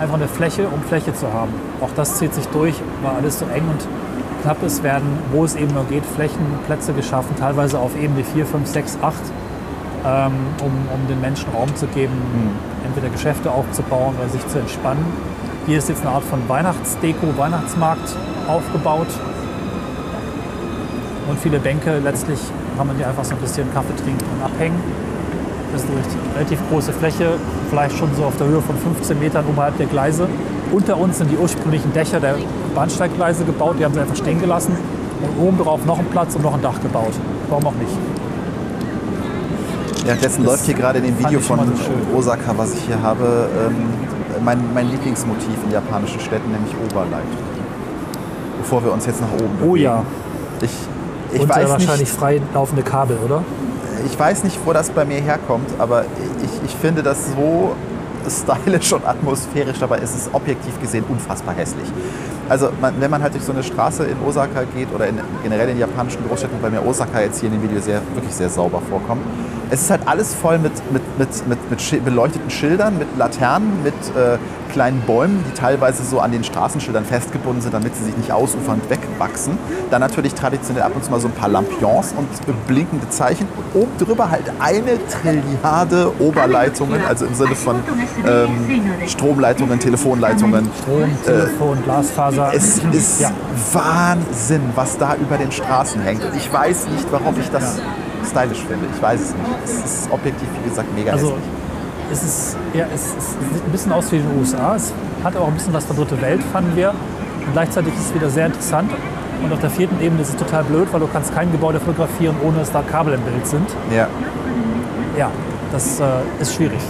[0.00, 1.52] einfach eine Fläche, um Fläche zu haben.
[1.80, 3.86] Auch das zieht sich durch, weil alles so eng und
[4.42, 8.66] knapp ist, werden, wo es eben nur geht, Flächenplätze geschaffen, teilweise auf Ebene 4, 5,
[8.66, 9.14] 6, 8,
[10.04, 12.14] ähm, um, um den Menschen Raum zu geben,
[12.86, 15.04] entweder Geschäfte aufzubauen oder sich zu entspannen.
[15.66, 19.08] Hier ist jetzt eine Art von Weihnachtsdeko, Weihnachtsmarkt aufgebaut.
[21.28, 22.38] Und viele Bänke, letztlich
[22.76, 24.78] kann man hier einfach so ein bisschen Kaffee trinken und abhängen.
[25.72, 27.32] Das ist eine relativ große Fläche,
[27.70, 30.28] vielleicht schon so auf der Höhe von 15 Metern oberhalb der Gleise.
[30.72, 32.36] Unter uns sind die ursprünglichen Dächer der
[32.74, 34.76] Bahnsteiggleise gebaut, die haben sie einfach stehen gelassen.
[35.22, 37.12] Und oben drauf noch ein Platz und noch ein Dach gebaut.
[37.48, 37.92] Warum auch nicht?
[40.04, 42.16] Währenddessen Das läuft hier gerade in dem Video von so.
[42.16, 43.74] Osaka, was ich hier habe, ähm,
[44.44, 47.24] mein, mein Lieblingsmotiv in japanischen Städten, nämlich Oberlight.
[48.58, 49.70] Bevor wir uns jetzt nach oben bewegen.
[49.70, 50.02] Oh ja.
[50.60, 50.70] Ich,
[51.36, 53.42] ich, und äh, weiß wahrscheinlich nicht, frei laufende Kabel, oder?
[54.06, 56.04] ich weiß nicht, wo das bei mir herkommt, aber
[56.42, 57.74] ich, ich finde das so
[58.28, 61.88] stylisch und atmosphärisch, dabei ist es objektiv gesehen unfassbar hässlich.
[62.48, 65.68] Also man, wenn man halt durch so eine Straße in Osaka geht oder in, generell
[65.68, 68.80] in japanischen Großstädten, weil mir Osaka jetzt hier in dem Video sehr, wirklich sehr sauber
[68.88, 69.22] vorkommt,
[69.70, 73.94] es ist halt alles voll mit, mit, mit, mit, mit beleuchteten Schildern, mit Laternen, mit
[74.16, 74.38] äh,
[74.72, 78.80] kleinen Bäumen, die teilweise so an den Straßenschildern festgebunden sind, damit sie sich nicht ausufern
[78.80, 79.56] und wegwachsen.
[79.90, 83.48] Dann natürlich traditionell ab und zu mal so ein paar Lampions und äh, blinkende Zeichen.
[83.56, 87.76] Und oben drüber halt eine Trilliarde Oberleitungen, also im Sinne von
[88.26, 90.68] ähm, Stromleitungen, Telefonleitungen.
[90.82, 92.50] Strom, Telefon, Glasfaser.
[92.54, 93.30] Es ist Ja.
[93.72, 96.22] Wahnsinn, was da über den Straßen hängt.
[96.24, 97.78] Und ich weiß nicht, warum ich das
[98.26, 98.86] stylisch finde.
[98.94, 99.44] Ich weiß es nicht.
[99.64, 101.42] Es ist objektiv, wie gesagt, mega Also hässlich.
[102.12, 104.76] es ist, ja, es, es sieht ein bisschen aus wie in den USA.
[104.76, 104.92] Es
[105.24, 106.90] hat aber auch ein bisschen was von dritte Welt, fanden wir.
[106.90, 108.90] Und gleichzeitig ist es wieder sehr interessant.
[109.42, 112.34] Und auf der vierten Ebene ist es total blöd, weil du kannst kein Gebäude fotografieren,
[112.42, 113.68] ohne dass da Kabel im Bild sind.
[113.94, 114.08] Ja.
[115.16, 115.30] Ja,
[115.72, 116.04] das äh,
[116.40, 116.80] ist schwierig.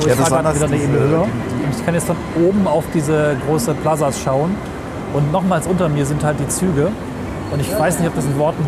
[0.00, 1.22] So, Ja, ich fahre gerade besonders wieder eine Ebene höher.
[1.22, 4.54] Und ich kann jetzt von oben auf diese große Plazas schauen.
[5.12, 6.88] Und nochmals unter mir sind halt die Züge.
[7.52, 8.64] Und ich weiß nicht, ob das in Worten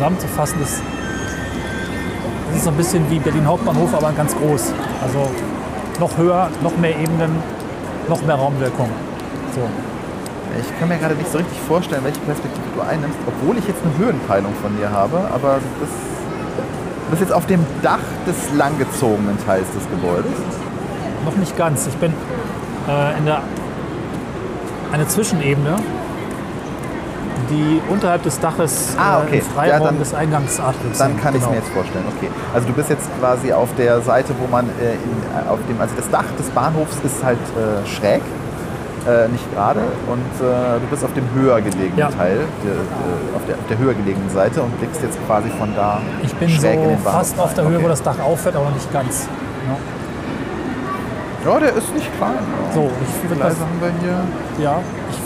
[0.00, 0.80] zusammenzufassen ist.
[2.50, 4.72] Es ist so ein bisschen wie Berlin Hauptbahnhof, aber ganz groß.
[5.02, 5.30] Also
[5.98, 7.30] noch höher, noch mehr Ebenen,
[8.08, 8.88] noch mehr Raumwirkung.
[9.54, 9.60] So.
[10.58, 13.82] Ich kann mir gerade nicht so richtig vorstellen, welche Perspektive du einnimmst, obwohl ich jetzt
[13.84, 15.18] eine Höhenpeilung von dir habe.
[15.34, 15.90] Aber das,
[17.04, 20.32] du bist jetzt auf dem Dach des langgezogenen Teils des Gebäudes.
[21.26, 21.86] Noch nicht ganz.
[21.86, 22.14] Ich bin
[22.88, 23.42] äh, in der
[24.92, 25.76] eine Zwischenebene,
[27.48, 29.38] die unterhalb des Daches Ah, äh, okay.
[29.38, 31.22] im Freiraum Ja, dann- des Eingangsatriums Dann hängt.
[31.22, 31.52] kann ich es Genau.
[31.56, 32.04] mir jetzt vorstellen.
[32.18, 32.28] Okay.
[32.54, 35.94] Also du bist jetzt quasi auf der Seite, wo man äh, in, auf dem, also
[35.96, 38.22] das Dach des Bahnhofs ist halt äh, schräg,
[39.08, 42.08] äh, nicht gerade, und äh, du bist auf dem höher gelegenen Ja.
[42.10, 45.74] Teil, der, äh, auf, der, auf der höher gelegenen Seite und blickst jetzt quasi von
[45.74, 47.64] da Ich bin schräg in so den Bahnhof fast auf der.
[47.64, 47.84] Höhe, okay.
[47.84, 49.26] wo das Dach aufhört, aber noch nicht ganz.
[49.66, 49.76] Ja.
[51.52, 52.34] Ja, der ist nicht klein.
[52.74, 54.64] So, ich Wie viele Gleise haben wir hier?
[54.64, 54.78] Ja,
[55.10, 55.16] ich,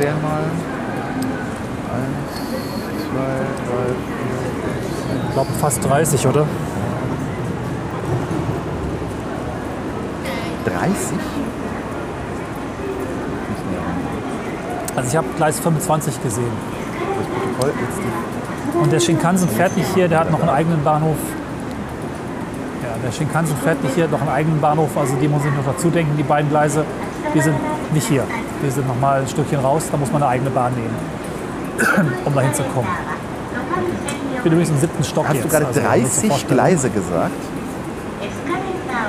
[0.00, 0.40] Zähl mal.
[0.40, 1.77] Eins, zwei, drei, vier.
[5.28, 6.46] Ich glaube fast 30, oder?
[10.64, 11.18] 30?
[14.96, 16.44] Also ich habe Gleis 25 gesehen.
[17.16, 20.82] Das Protokoll jetzt die Und der Shinkansen fährt nicht hier, der hat noch einen eigenen
[20.82, 21.16] Bahnhof.
[22.82, 25.72] Ja, der Shinkansen fährt nicht hier, noch einen eigenen Bahnhof, also die muss ich noch
[25.72, 26.84] dazu denken, die beiden Gleise,
[27.34, 27.56] die sind
[27.92, 28.24] nicht hier.
[28.62, 30.94] Die sind noch mal ein Stückchen raus, da muss man eine eigene Bahn nehmen,
[32.24, 32.90] um da hinzukommen.
[34.36, 35.44] Ich bin übrigens im siebten Stock Hast jetzt.
[35.44, 36.54] du gerade also, man muss sich 30 vorstellen.
[36.54, 37.32] Gleise gesagt?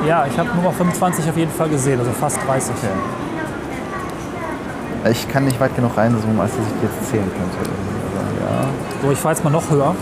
[0.07, 2.73] Ja, ich habe Nummer 25 auf jeden Fall gesehen, also fast 30.
[5.11, 7.71] Ich kann nicht weit genug reinzoomen, als dass ich jetzt zählen könnte.
[7.71, 8.67] Aber, ja.
[9.01, 9.95] So, ich fahre jetzt mal noch höher.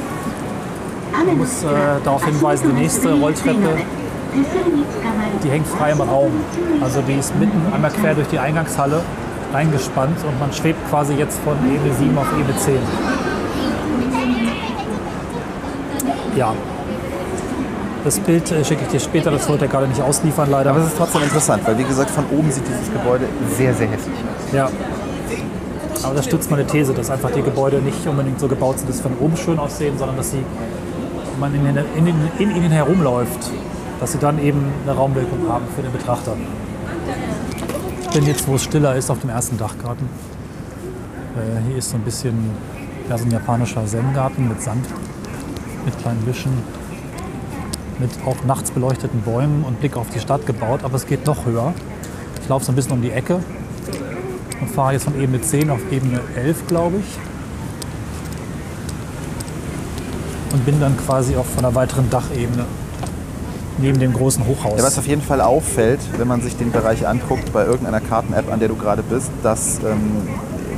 [1.25, 1.67] Man muss äh,
[2.03, 3.77] darauf hinweisen, die nächste Rolltreppe,
[5.43, 6.31] die hängt frei im Raum.
[6.81, 9.01] Also die ist mitten einmal quer durch die Eingangshalle
[9.53, 12.75] reingespannt und man schwebt quasi jetzt von Ebene 7 auf Ebene 10.
[16.35, 16.53] Ja.
[18.03, 20.69] Das Bild äh, schicke ich dir später, das wollte er gerade nicht ausliefern leider.
[20.69, 23.25] Aber es ist trotzdem interessant, weil wie gesagt, von oben sieht dieses Gebäude
[23.57, 24.53] sehr, sehr hässlich aus.
[24.53, 24.69] Ja.
[26.03, 28.97] Aber das stützt meine These, dass einfach die Gebäude nicht unbedingt so gebaut sind, dass
[28.97, 30.43] sie von oben schön aussehen, sondern dass sie,
[31.39, 33.49] wenn man in, in, den- in ihnen herumläuft,
[33.99, 36.33] dass sie dann eben eine Raumwirkung haben für den Betrachter.
[38.17, 40.09] Bin jetzt, wo es stiller ist, auf dem ersten Dachgarten.
[41.35, 42.33] Äh, hier ist so ein bisschen
[43.07, 44.87] ja, so ein japanischer Zen-Garten mit Sand,
[45.85, 46.51] mit kleinen Büschen,
[47.99, 50.79] mit auch nachts beleuchteten Bäumen und Blick auf die Stadt gebaut.
[50.81, 51.75] Aber es geht noch höher.
[52.41, 53.39] Ich laufe so ein bisschen um die Ecke
[54.61, 57.19] und fahre jetzt von Ebene 10 auf Ebene 11, glaube ich.
[60.53, 62.65] Und bin dann quasi auch von einer weiteren Dachebene
[63.77, 64.79] neben dem großen Hochhaus.
[64.79, 68.51] Ja, was auf jeden Fall auffällt, wenn man sich den Bereich anguckt, bei irgendeiner Karten-App,
[68.51, 70.27] an der du gerade bist, dass ähm,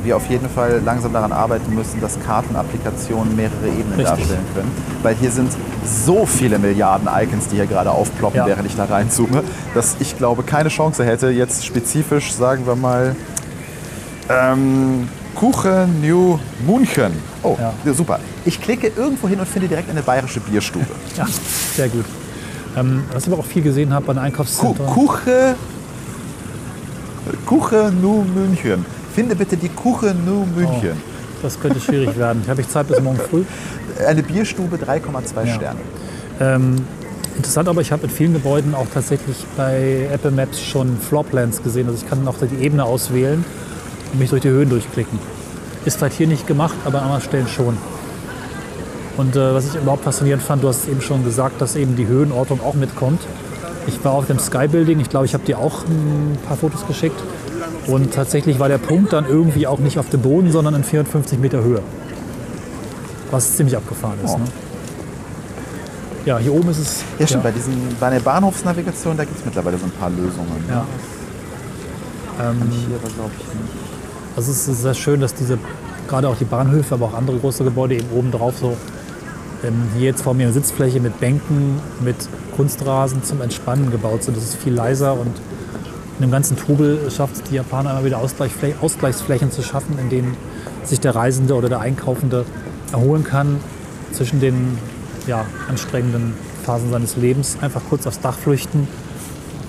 [0.03, 4.05] wir auf jeden Fall langsam daran arbeiten müssen, dass Kartenapplikationen mehrere Ebenen Richtig.
[4.05, 4.71] darstellen können.
[5.03, 5.51] Weil hier sind
[5.85, 8.45] so viele Milliarden Icons, die hier gerade aufploppen, Ja.
[8.45, 9.43] während ich da reinzoome,
[9.73, 13.15] dass ich glaube, keine Chance hätte, jetzt spezifisch, sagen wir mal,
[14.29, 17.11] ähm, Kuchen New München.
[17.43, 17.93] Oh, Ja.
[17.93, 18.19] super.
[18.45, 20.85] Ich klicke irgendwo hin und finde direkt eine bayerische Bierstube.
[21.17, 21.25] ja,
[21.75, 22.05] sehr gut.
[22.77, 24.87] Ähm, was ich aber auch viel gesehen habe Ku Einkaufszentren.
[24.87, 25.55] Kuche,
[27.45, 28.85] Kuche Nu München.
[29.13, 30.97] Finde bitte die Kuche Nu München.
[31.41, 32.43] Das könnte schwierig werden.
[32.47, 33.43] Habe ich Zeit bis morgen früh.
[34.05, 35.53] Eine Bierstube 3,2 Ja.
[35.55, 35.79] Sterne.
[36.39, 36.75] Ähm,
[37.35, 41.87] interessant, aber ich habe in vielen Gebäuden auch tatsächlich bei Apple Maps schon Floorplans gesehen.
[41.87, 43.43] Also ich kann auch die Ebene auswählen
[44.11, 45.19] und mich durch die Höhen durchklicken.
[45.85, 47.77] Ist vielleicht hier nicht gemacht, aber an anderen Stellen schon.
[49.19, 52.07] Und äh, was ich überhaupt faszinierend fand, du hast eben schon gesagt, dass eben die
[52.07, 53.19] Höhenortung auch mitkommt.
[53.85, 56.87] Ich war auf dem Sky Building, ich glaube, ich habe dir auch ein paar Fotos
[56.87, 57.19] geschickt.
[57.87, 61.37] Und tatsächlich war der Punkt dann irgendwie auch nicht auf dem Boden, sondern in 450
[61.37, 61.81] Meter Höhe.
[63.29, 64.35] Was ziemlich abgefahren ist.
[64.35, 64.37] Oh.
[64.37, 64.45] Ne?
[66.25, 67.03] Ja, hier oben ist es.
[67.17, 70.63] Ja, stimmt, bei, diesen, bei der Bahnhofsnavigation, da gibt es mittlerweile so ein paar Lösungen.
[70.69, 70.85] Ja.
[72.39, 73.73] Ähm, Hier aber glaube ich nicht.
[74.37, 75.57] Also es ist sehr schön, dass diese,
[76.07, 78.77] gerade auch die Bahnhöfe, aber auch andere große Gebäude eben oben drauf so,
[79.95, 82.15] hier jetzt vor mir eine Sitzfläche mit Bänken, mit
[82.55, 84.37] Kunstrasen zum Entspannen gebaut sind.
[84.37, 85.35] Das ist viel leiser und
[86.19, 90.09] in dem ganzen Trubel schafft es die Japaner immer wieder Ausgleichsflä Ausgleichsflächen zu schaffen, in
[90.09, 90.37] denen
[90.83, 92.45] sich der Reisende oder der Einkaufende
[92.91, 93.59] erholen kann
[94.11, 94.77] zwischen den
[95.27, 96.33] ja, anstrengenden
[96.63, 97.57] Phasen seines Lebens.
[97.61, 98.87] Einfach kurz aufs Dach flüchten,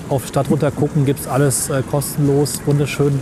[0.09, 3.19] auf Stadt runter gucken, gibt es alles äh, kostenlos, wunderschön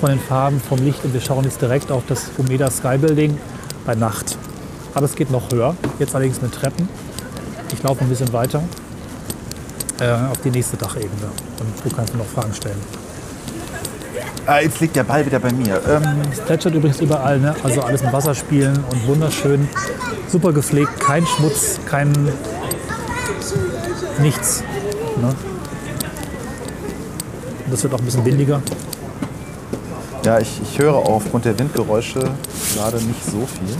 [0.00, 3.36] von den Farben, vom Licht und wir schauen jetzt direkt auf das Umeda Sky Building
[3.84, 4.38] bei Nacht.
[4.94, 6.88] Aber es geht noch höher, jetzt allerdings mit Treppen.
[7.72, 8.62] Ich laufe ein bisschen weiter
[10.00, 11.30] äh, auf die nächste Dachebene
[11.60, 12.80] und du kannst mir noch Fragen stellen.
[14.46, 15.80] Ah, jetzt liegt der Ball wieder bei mir.
[15.88, 17.54] Ähm, Es plätschert übrigens überall, ne?
[17.62, 19.68] also alles im Wasser spielen und wunderschön,
[20.28, 22.12] super gepflegt, kein Schmutz, kein
[24.20, 24.64] nichts.
[25.20, 25.28] Ne?
[27.66, 28.60] Und das wird auch ein bisschen windiger.
[30.24, 32.20] ja, ich, ich höre aufgrund der Windgeräusche
[32.74, 33.76] gerade nicht so viel.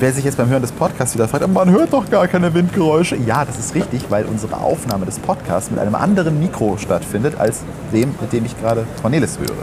[0.00, 2.26] Und wer sich jetzt beim Hören des Podcasts wieder fragt, "Aber man hört doch gar
[2.26, 3.16] keine Windgeräusche.
[3.16, 7.58] Ja, das ist richtig, weil unsere Aufnahme des Podcasts mit einem anderen Mikro stattfindet, als
[7.92, 9.54] dem, mit dem ich gerade Cornelis höre.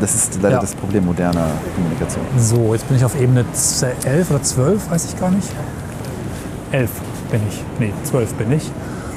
[0.00, 0.60] Das ist leider Ja.
[0.62, 2.24] das Problem moderner Kommunikation.
[2.38, 3.44] So, jetzt bin ich auf Ebene
[4.06, 5.48] 11 oder 12, weiß ich gar nicht.
[6.72, 6.88] 11
[7.30, 8.70] bin ich, nee, 12 bin ich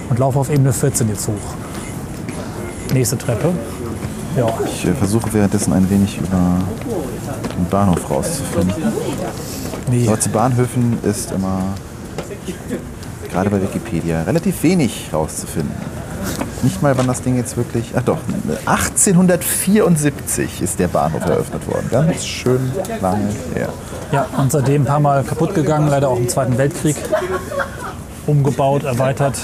[0.09, 2.93] und laufe auf Ebene 14 jetzt hoch.
[2.93, 3.47] Nächste Treppe.
[4.35, 6.57] Ja, Ich äh, versuche währenddessen ein wenig über
[7.57, 8.73] den Bahnhof rauszufinden.
[9.89, 11.61] Nee, Aber zu Bahnhöfen ist immer,
[13.31, 15.71] gerade bei Wikipedia, relativ wenig rauszufinden.
[16.61, 17.91] Nicht mal, wann das Ding jetzt wirklich.
[17.95, 18.19] Ach doch,
[18.65, 21.87] 1874 ist der Bahnhof eröffnet worden.
[21.91, 22.71] Ganz schön
[23.01, 23.67] lange her.
[24.13, 26.95] Ja, und seitdem ein paar Mal kaputt gegangen, leider auch im Zweiten Weltkrieg.
[28.25, 29.35] Umgebaut, erweitert.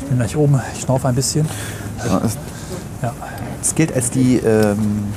[0.00, 1.46] Ich bin gleich oben, ich schnaufe ein bisschen.
[1.98, 2.38] Es,
[3.02, 3.12] Ja.
[3.60, 5.12] es gilt als die ähm,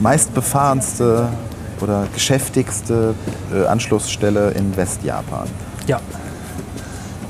[0.00, 1.28] meistbefahrenste
[1.82, 3.14] oder geschäftigste
[3.54, 5.48] äh, Anschlussstelle in Westjapan.
[5.86, 6.00] ja.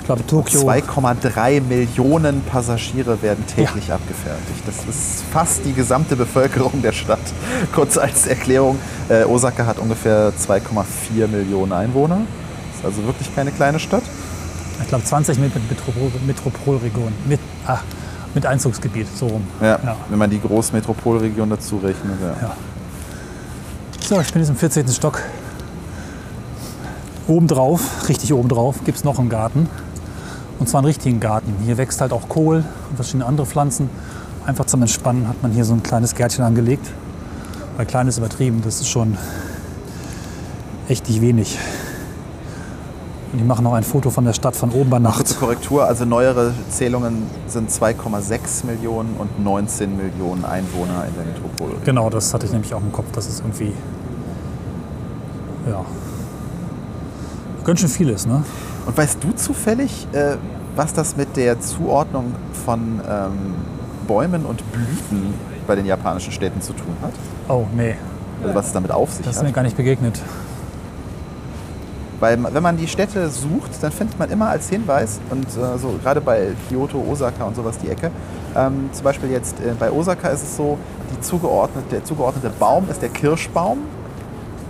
[0.00, 0.60] Ich glaube, Tokio.
[0.60, 4.62] 2,3 Millionen Passagiere werden täglich abgefertigt.
[4.64, 7.18] Das ist fast die gesamte Bevölkerung der Stadt.
[7.74, 8.78] Kurz als Erklärung,
[9.08, 12.20] äh, Osaka hat ungefähr 2,4 Millionen Einwohner.
[12.76, 14.04] Ist also wirklich keine kleine Stadt.
[14.80, 17.12] Ich glaube, 20 mit, mit Metropol, Metropolregion.
[17.26, 17.78] Mit, ah,
[18.32, 19.44] mit Einzugsgebiet, so rum.
[19.60, 19.96] Ja, Ja.
[20.08, 22.18] Wenn man die Großmetropolregion dazu rechnet.
[22.22, 22.46] Ja.
[22.48, 22.56] Ja.
[24.08, 24.86] So, ich bin jetzt im 14.
[24.86, 25.20] Stock.
[27.26, 29.68] Obendrauf, richtig obendrauf, gibt es noch einen Garten.
[30.60, 31.52] Und zwar einen richtigen Garten.
[31.64, 33.90] Hier wächst halt auch Kohl und verschiedene andere Pflanzen.
[34.46, 36.88] Einfach zum Entspannen hat man hier so ein kleines Gärtchen angelegt.
[37.76, 39.18] Weil klein ist übertrieben, das ist schon
[40.88, 41.58] echt nicht wenig.
[43.38, 45.38] Die machen noch ein Foto von der Stadt von oben bei Kurze Nacht.
[45.40, 51.84] Korrektur, also neuere Zählungen sind 2,6 Millionen und 19 Millionen Einwohner in der Metropolregion.
[51.84, 53.06] Genau, das hatte ich nämlich auch im Kopf.
[53.12, 53.72] Das ist irgendwie.
[55.68, 55.84] Ja.
[57.64, 58.42] Ganz schön viel ist, ne?
[58.86, 60.36] Und weißt du zufällig, äh,
[60.74, 62.34] was das mit der Zuordnung
[62.64, 63.54] von ähm,
[64.06, 65.34] Bäumen und Blüten
[65.66, 67.12] bei den japanischen Städten zu tun hat?
[67.48, 67.96] Oh, nee.
[68.42, 69.54] Also was es damit auf sich Das ist mir hat?
[69.56, 70.20] gar nicht begegnet.
[72.18, 75.98] Weil wenn man die Städte sucht, dann findet man immer als Hinweis, und äh, so
[76.02, 78.10] gerade bei Kyoto, Osaka und sowas die Ecke,
[78.56, 80.78] ähm, zum Beispiel jetzt äh, bei Osaka ist es so,
[81.20, 83.78] zugeordnete, der zugeordnete Baum ist der Kirschbaum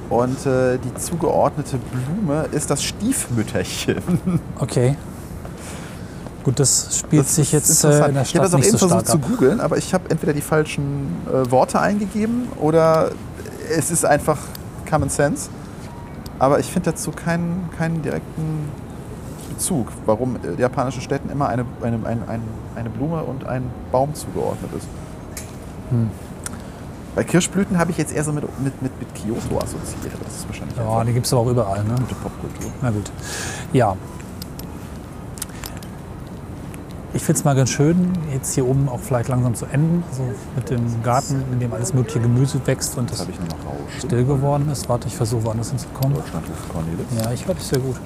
[0.09, 4.41] und äh, die zugeordnete Blume ist das Stiefmütterchen.
[4.59, 4.97] Okay.
[6.45, 8.79] Gut, das spielt Das sich jetzt äh, in der ich habe Stadt das auch eben
[8.79, 13.11] so versucht zu googeln, aber ich habe entweder die falschen äh, Worte eingegeben oder
[13.77, 14.39] es ist einfach
[14.89, 15.49] Common Sense.
[16.39, 18.69] Aber ich finde dazu keinen, keinen direkten
[19.49, 22.43] Bezug, warum japanischen Städten immer eine, eine, ein, ein,
[22.75, 24.89] eine Blume und ein Baum zugeordnet ist.
[25.91, 26.11] Hm.
[27.15, 30.15] Bei Kirschblüten habe ich jetzt eher so mit, mit, mit, mit Kyoto assoziiert.
[30.15, 31.95] aber Das ist wahrscheinlich Ja, die gibt es aber auch überall, ne?
[31.99, 32.71] gute Popkultur.
[32.83, 33.11] Na gut.
[33.73, 33.97] Ja.
[37.17, 40.05] Ich finde es mal ganz schön, jetzt hier oben auch vielleicht langsam zu enden.
[40.11, 40.23] Also
[40.55, 43.33] mit dem Garten, in dem alles mögliche Gemüse wächst und Das es raus.
[43.97, 44.87] still geworden ist.
[44.91, 46.15] Warte, ich versuche woanders hinzukommen.
[46.19, 47.07] Deutschland ruft Cornelis.
[47.19, 47.97] Ja, ich höre dich sehr gut.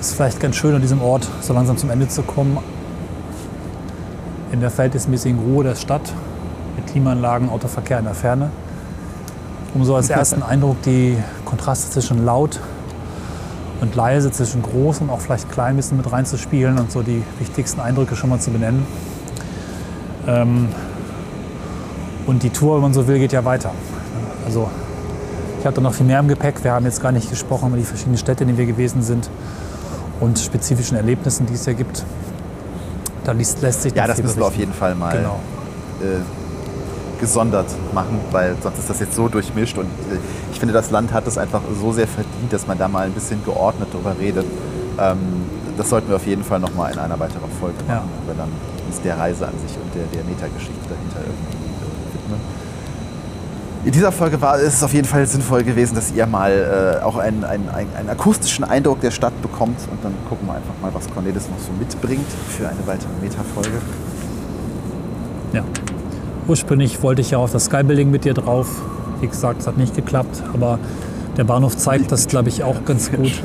[0.00, 2.58] Ist vielleicht ganz schön, an diesem Ort so langsam zum Ende zu kommen.
[4.50, 6.12] In der verhältnismäßigen Ruhe der Stadt,
[6.74, 8.50] mit Klimaanlagen, Autoverkehr in der Ferne.
[9.72, 12.58] Um so als ersten Eindruck die Kontraste zwischen laut
[13.80, 17.22] und leise, zwischen groß und auch vielleicht klein ein bisschen mit reinzuspielen und so die
[17.38, 18.86] wichtigsten Eindrücke schon mal zu benennen.
[20.26, 20.68] Ähm,
[22.26, 23.70] Und die Tour, wenn man so will, geht ja weiter.
[24.46, 24.70] Also
[25.60, 26.62] ich hatte noch viel mehr im Gepäck.
[26.64, 29.28] Wir haben jetzt gar nicht gesprochen über die verschiedenen Städte, in denen wir gewesen sind
[30.20, 32.02] und spezifischen Erlebnissen, die es ja gibt.
[33.24, 34.60] Da lässt, lässt sich Ja, das müssen wir auf berichten.
[34.70, 35.40] jeden Fall mal Genau.
[36.00, 36.20] äh,
[37.20, 40.18] gesondert machen, weil sonst ist das jetzt so durchmischt und äh,
[40.64, 43.44] finde, das Land hat es einfach so sehr verdient, dass man da mal ein bisschen
[43.44, 44.46] geordnet drüber redet.
[44.98, 45.18] Ähm,
[45.76, 48.02] das sollten wir auf jeden Fall nochmal in einer weiteren Folge machen, Ja.
[48.22, 48.48] wo wir dann
[48.86, 52.40] uns der Reise an sich und der, der Metageschichte dahinter irgendwie äh, widmen.
[53.84, 57.16] In dieser Folge war es auf jeden Fall sinnvoll gewesen, dass ihr mal äh, auch
[57.18, 60.94] einen, einen, einen, einen akustischen Eindruck der Stadt bekommt und dann gucken wir einfach mal,
[60.94, 63.82] was Cornelis noch so mitbringt für eine weitere Meta-Folge.
[65.52, 65.62] Ja.
[66.48, 68.68] Ursprünglich wollte ich ja auf das Skybuilding mit dir drauf.
[69.20, 70.78] Wie gesagt, es hat nicht geklappt, aber
[71.36, 73.42] der Bahnhof zeigt das, glaube ich, auch ganz gut.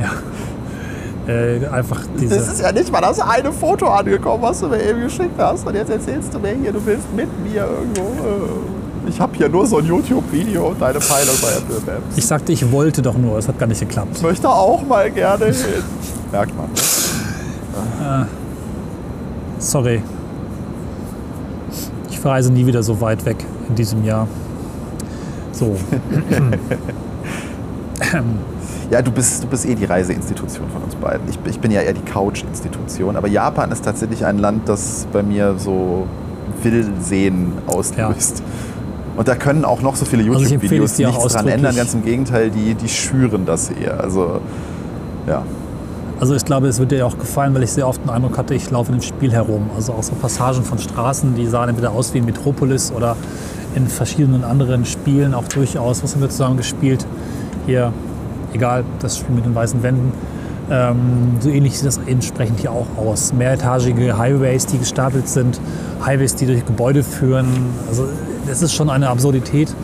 [0.00, 1.32] Ja.
[1.32, 2.36] Äh, einfach diese.
[2.36, 5.66] Das ist ja nicht mal das eine Foto angekommen, was du mir eben geschickt hast.
[5.66, 8.02] Und jetzt erzählst du mir hier, du willst mit mir irgendwo.
[8.02, 12.16] äh, Ich habe hier nur so ein YouTube-Video und deine Pfeile bei Apple Maps.
[12.16, 14.16] Ich sagte, ich wollte doch nur, es hat gar nicht geklappt.
[14.16, 15.54] Ich möchte auch mal gerne hin.
[16.32, 16.66] Merkt man.
[19.58, 20.02] Sorry.
[22.10, 23.36] Ich verreise nie wieder so weit weg
[23.68, 24.26] in diesem Jahr.
[25.64, 25.76] So.
[28.90, 31.28] Ja, du bist, du bist eh die Reiseinstitution von uns beiden.
[31.28, 33.16] Ich, ich bin ja eher die Couch-Institution.
[33.16, 36.06] Aber Japan ist tatsächlich ein Land, das bei mir so
[36.62, 38.42] Willsehen auslöst.
[39.16, 41.74] Und da können auch noch so viele Also YouTube-Videos auch nichts dran ändern.
[41.74, 44.00] Ganz im Gegenteil, die, die schüren das eher.
[44.00, 44.40] Also,
[45.26, 45.42] ja.
[46.20, 48.54] Also ich glaube, es wird dir auch gefallen, weil ich sehr oft den Eindruck hatte,
[48.54, 49.70] ich laufe in dem Spiel herum.
[49.74, 53.16] Also auch so Passagen von Straßen, die sahen entweder aus wie Metropolis oder
[53.74, 56.02] in verschiedenen anderen Spielen auch durchaus.
[56.02, 57.06] Was haben wir zusammen gespielt?
[57.66, 57.92] Hier,
[58.52, 60.12] egal, das Spiel mit den weißen Wänden.
[60.70, 63.32] Ähm, so ähnlich sieht das entsprechend hier auch aus.
[63.32, 65.60] Mehretagige Highways, die gestapelt sind,
[66.04, 67.46] Highways, die durch Gebäude führen.
[67.88, 68.08] Also
[68.46, 69.74] das ist schon eine Absurdität,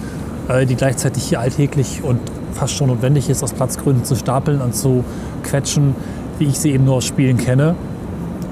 [0.49, 2.21] äh, die gleichzeitig hier alltäglich und
[2.55, 5.05] fast schon notwendig ist, aus Platzgründen zu stapeln und zu
[5.43, 5.95] quetschen,
[6.39, 7.75] wie ich sie eben nur aus Spielen kenne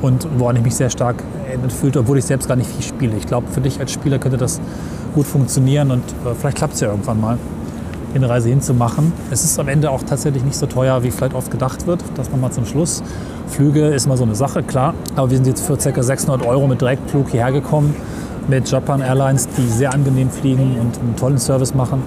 [0.03, 1.17] und woran ich mich sehr stark
[1.49, 3.17] erinnert fühlte, obwohl ich selbst gar nicht viel spiele.
[3.17, 4.61] Ich glaube, für dich als Spieler könnte das
[5.15, 7.39] gut funktionieren und äh, vielleicht klappt es ja irgendwann mal,
[8.15, 9.13] eine Reise hinzumachen.
[9.31, 12.03] Es ist am Ende auch tatsächlich nicht so teuer, wie vielleicht oft gedacht wird.
[12.17, 13.03] Das nochmal zum Schluss.
[13.49, 14.95] Flüge ist mal so eine Sache, klar.
[15.15, 16.03] Aber wir sind jetzt für ca.
[16.03, 17.95] 600 Euro mit Direktflug hierher gekommen
[18.49, 22.03] mit Japan Airlines, die sehr angenehm fliegen und einen tollen Service machen.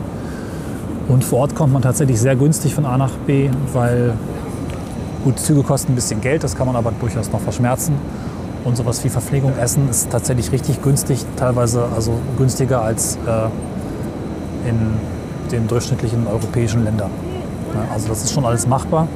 [1.08, 4.14] Und vor Ort kommt man tatsächlich sehr günstig von A nach B, weil
[5.24, 7.96] gut, Züge kosten ein bisschen Geld, das kann man aber durchaus noch verschmerzen.
[8.64, 14.78] Und sowas wie Verpflegung, Essen ist tatsächlich richtig günstig, teilweise also günstiger als äh, in
[15.52, 17.10] den durchschnittlichen europäischen Ländern.
[17.74, 19.08] Ja, also das ist schon alles machbar.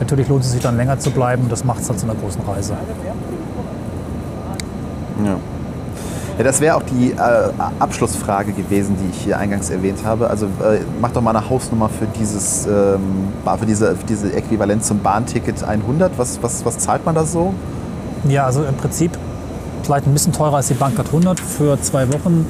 [0.00, 2.42] Natürlich lohnt es sich dann länger zu bleiben, das macht es halt zu einer großen
[2.42, 2.72] Reise.
[5.24, 5.36] Ja.
[6.36, 7.16] Ja, das wäre auch die äh,
[7.78, 10.28] Abschlussfrage gewesen, die ich hier eingangs erwähnt habe.
[10.28, 13.28] Also äh, mach doch mal eine Hausnummer für dieses, ähm,
[13.58, 16.18] für diese, für diese Äquivalent zum Bahnticket 100.
[16.18, 17.54] Was, was, was zahlt man da so?
[18.28, 19.12] Ja, also im Prinzip
[19.84, 21.38] vielleicht ein bisschen teurer als die Bankcard 100.
[21.38, 22.46] Für zwei Wochen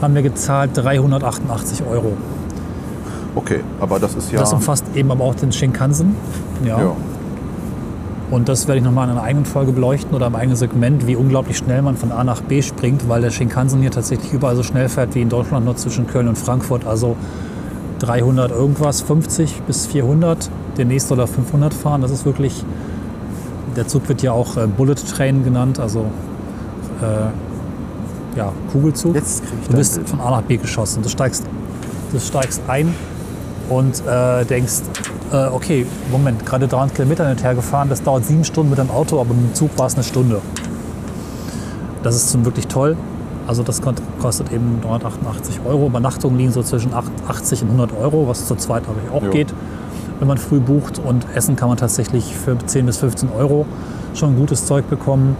[0.00, 2.12] haben wir gezahlt 388 Euro.
[3.34, 4.38] Okay, aber das ist ja.
[4.40, 6.14] Das umfasst eben aber auch den Shinkansen.
[6.64, 6.78] Ja.
[6.78, 6.92] ja.
[8.30, 11.16] Und das werde ich nochmal in einer eigenen Folge beleuchten oder im eigenen Segment, wie
[11.16, 14.62] unglaublich schnell man von A nach B springt, weil der Shinkansen hier tatsächlich überall so
[14.62, 16.86] schnell fährt wie in Deutschland nur zwischen Köln und Frankfurt.
[16.86, 17.16] Also
[18.00, 22.02] 300 irgendwas, 50 bis 400, der nächste oder 500 fahren.
[22.02, 22.64] Das ist wirklich,
[23.76, 26.06] der Zug wird ja auch äh, Bullet Train genannt, also
[27.00, 29.14] äh, ja, Kugelzug.
[29.14, 31.02] Jetzt krieg ich Du bist von A nach B geschossen.
[31.02, 31.44] Du steigst,
[32.12, 32.94] du steigst ein
[33.68, 34.82] und äh, denkst,
[35.32, 38.78] äh, okay, Moment, gerade 300 Kilometer hin und her gefahren, das dauert sieben Stunden mit
[38.78, 40.40] dem Auto, aber mit dem Zug war es eine Stunde.
[42.02, 42.96] Das ist schon wirklich toll.
[43.46, 43.80] Also das
[44.20, 45.86] kostet eben 388 Euro.
[45.86, 49.22] Übernachtungen liegen so zwischen 8 80 und 100 Euro, was zu zweit glaube ich auch
[49.22, 49.30] Jo.
[49.30, 49.54] geht,
[50.18, 50.98] wenn man früh bucht.
[50.98, 53.64] Und Essen kann man tatsächlich für 10 bis 15 Euro
[54.14, 55.34] schon gutes Zeug bekommen.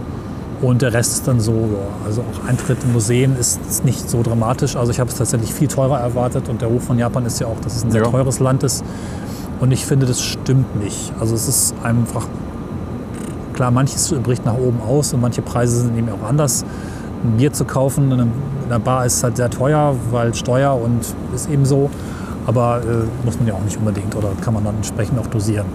[0.61, 4.09] Und der Rest ist dann so, ja, also auch Eintritt in Museen ist, ist nicht
[4.09, 4.75] so dramatisch.
[4.75, 7.47] Also ich habe es tatsächlich viel teurer erwartet und der Ruf von Japan ist ja
[7.47, 8.09] auch, dass es ein sehr Ja.
[8.09, 8.83] teures Land ist.
[9.61, 11.13] Und ich finde, das stimmt nicht.
[11.19, 12.27] Also es ist einfach,
[13.53, 16.65] klar, manches bricht nach oben aus und manche Preise sind eben auch anders.
[17.23, 18.31] Ein Bier zu kaufen in
[18.69, 21.89] einer Bar ist halt sehr teuer, weil Steuer und ist eben so.
[22.47, 25.65] Aber äh, muss man ja auch nicht unbedingt oder kann man dann entsprechend auch dosieren.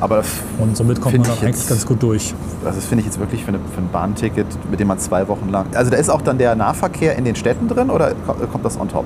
[0.00, 0.22] Aber
[0.58, 2.34] Und somit kommt man dann jetzt- eigentlich ganz gut durch.
[2.64, 5.26] also das finde ich jetzt wirklich für, eine, für ein Bahnticket, mit dem man zwei
[5.28, 5.66] Wochen lang.
[5.74, 8.78] Also da ist auch dann der Nahverkehr in den Städten drin oder ko- kommt das
[8.78, 9.04] on top?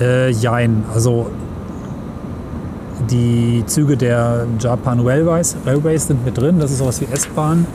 [0.00, 1.30] Äh, jein, also
[3.10, 7.66] die Züge der Japan Railways, Railways sind mit drin, das ist sowas wie S-Bahn.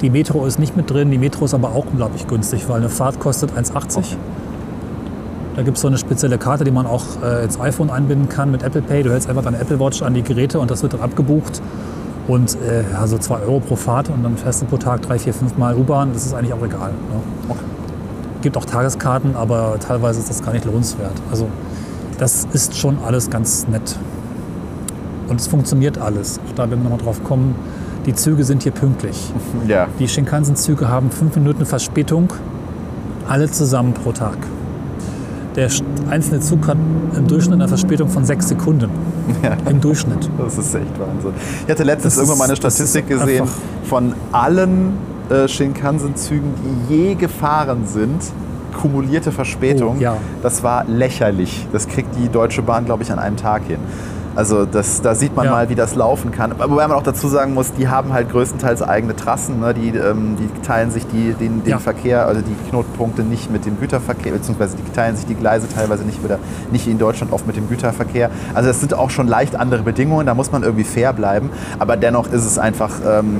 [0.00, 2.88] Die Metro ist nicht mit drin, die Metro ist aber auch unglaublich günstig, weil eine
[2.90, 3.96] Fahrt kostet 1,80.
[3.98, 4.04] Okay.
[5.56, 8.50] Da gibt es so eine spezielle Karte, die man auch äh, ins iPhone einbinden kann
[8.50, 9.02] mit Apple Pay.
[9.02, 11.62] Du hältst einfach deine Apple Watch an die Geräte und das wird dann abgebucht.
[12.28, 15.18] Und äh, ja, so 2 Euro pro Fahrt und dann fährst du pro Tag drei,
[15.18, 16.12] vier, fünf Mal U-Bahn.
[16.12, 16.90] Das ist eigentlich auch egal.
[16.90, 17.20] Ne?
[17.48, 17.60] Okay.
[18.42, 21.14] Gibt auch Tageskarten, aber teilweise ist das gar nicht lohnenswert.
[21.30, 21.48] Also
[22.18, 23.96] das ist schon alles ganz nett.
[25.28, 26.38] Und es funktioniert alles.
[26.46, 27.54] Auch da werden wir nochmal drauf kommen.
[28.04, 29.32] Die Züge sind hier pünktlich.
[29.66, 29.88] Ja.
[29.98, 32.28] Die Shinkansen-Züge haben fünf Minuten Verspätung,
[33.26, 34.36] alle zusammen pro Tag.
[35.56, 35.70] Der
[36.10, 36.76] einzelne Zug hat
[37.16, 38.90] im Durchschnitt eine Verspätung von sechs Sekunden.
[39.70, 40.28] Im Durchschnitt.
[40.36, 41.32] Das ist echt Wahnsinn.
[41.64, 43.48] Ich hatte letztens Das irgendwann mal eine Statistik ist gesehen
[43.84, 44.98] von allen
[45.30, 46.52] äh, Shinkansen-Zügen,
[46.90, 48.20] die je gefahren sind,
[48.80, 49.96] kumulierte Verspätung.
[49.98, 50.18] Oh, ja.
[50.42, 51.66] Das war lächerlich.
[51.72, 53.78] Das kriegt die Deutsche Bahn, glaube ich, an einem Tag hin.
[54.36, 55.50] Also das, da sieht man Ja.
[55.52, 56.52] mal, wie das laufen kann.
[56.52, 59.60] Aber Wobei man auch dazu sagen muss, die haben halt größtenteils eigene Trassen.
[59.60, 59.72] Ne?
[59.74, 61.78] Die, ähm, die teilen sich die, den, den Ja.
[61.78, 66.04] Verkehr, also die Knotenpunkte nicht mit dem Güterverkehr, beziehungsweise die teilen sich die Gleise teilweise
[66.04, 66.38] nicht wieder,
[66.70, 68.30] nicht in Deutschland oft mit dem Güterverkehr.
[68.54, 71.50] Also es sind auch schon leicht andere Bedingungen, da muss man irgendwie fair bleiben.
[71.78, 73.38] Aber dennoch ist es einfach, ähm,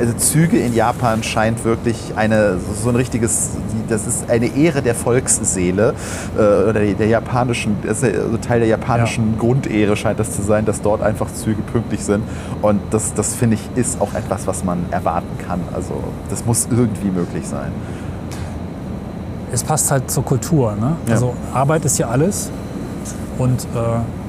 [0.00, 3.50] also Züge in Japan scheint wirklich eine, so ein richtiges,
[3.88, 5.94] das ist eine Ehre der Volksseele
[6.36, 10.64] äh, oder der, japanischen, das ist also Teil der japanischen Grundehre scheint das zu sein,
[10.64, 12.24] dass dort einfach Züge pünktlich sind.
[12.62, 15.60] Und das, das finde ich, ist auch etwas, was man erwarten kann.
[15.74, 17.70] Also das muss irgendwie möglich sein.
[19.52, 20.74] Es passt halt zur Kultur.
[20.76, 20.96] Ne?
[21.06, 21.14] Ja.
[21.14, 22.50] Also Arbeit ist ja alles.
[23.36, 23.66] Und äh,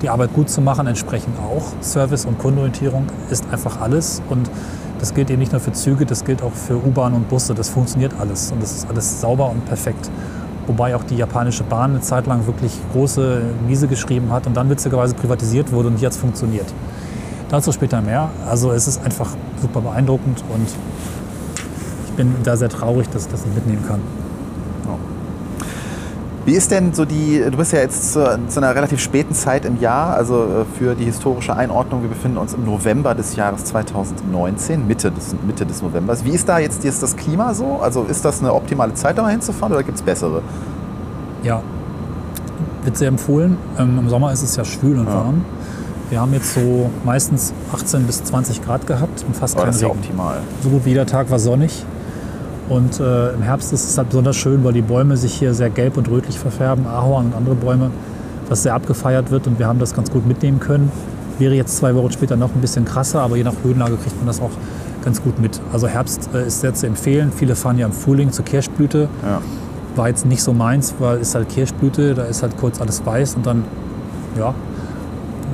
[0.01, 1.63] die Arbeit gut zu machen entsprechend auch.
[1.82, 4.22] Service und Kundenorientierung ist einfach alles.
[4.30, 4.49] Und
[5.02, 7.56] das gilt eben nicht nur für Züge, das gilt auch für U-Bahn und Busse.
[7.56, 8.52] Das funktioniert alles.
[8.52, 10.12] Und das ist alles sauber und perfekt.
[10.68, 14.70] Wobei auch die japanische Bahn eine Zeit lang wirklich große Miese geschrieben hat und dann
[14.70, 16.72] witzigerweise privatisiert wurde und es funktioniert.
[17.49, 18.30] Dazu später mehr.
[18.47, 20.68] Also es ist einfach super beeindruckend und
[22.06, 24.02] ich bin da sehr traurig, dass ich das nicht mitnehmen kann.
[26.43, 29.63] Wie ist denn so die, du bist ja jetzt zu, zu einer relativ späten Zeit
[29.63, 33.65] im Jahr, also äh, für die historische Einordnung, wir befinden uns im November des Jahres
[33.65, 36.25] 2019, Mitte des, Mitte des Novembers.
[36.25, 37.79] Wie ist da jetzt ist das Klima so?
[37.81, 40.41] Also ist das eine optimale Zeit, da mal hinzufahren oder gibt es bessere?
[41.43, 41.61] Ja,
[42.83, 43.57] wird sehr empfohlen.
[43.77, 45.13] Ähm, Im Sommer ist es ja schwül und Ja.
[45.13, 45.45] warm.
[46.09, 49.75] Wir haben jetzt so meistens 18 bis 20 Grad gehabt und fast Aber keinen das
[49.77, 50.37] ist ja optimal.
[50.61, 51.85] So gut wie jeder Tag war sonnig.
[52.70, 55.70] Und äh, im Herbst ist es halt besonders schön, weil die Bäume sich hier sehr
[55.70, 57.91] gelb und rötlich verfärben, Ahorn und andere Bäume,
[58.47, 60.91] was sehr abgefeiert wird und wir haben das ganz gut mitnehmen können.
[61.39, 64.28] Wäre jetzt zwei Wochen später noch ein bisschen krasser, aber je nach Höhenlage kriegt man
[64.28, 64.51] das auch
[65.03, 65.59] ganz gut mit.
[65.74, 67.32] Also Herbst äh, ist sehr zu empfehlen.
[67.36, 69.09] Viele fahren ja im Frühling zur Kirschblüte.
[69.24, 69.41] Ja.
[69.95, 73.36] War jetzt nicht so meins, weil es halt Kirschblüte, da ist halt kurz alles weiß
[73.36, 73.64] und dann,
[74.38, 74.53] ja,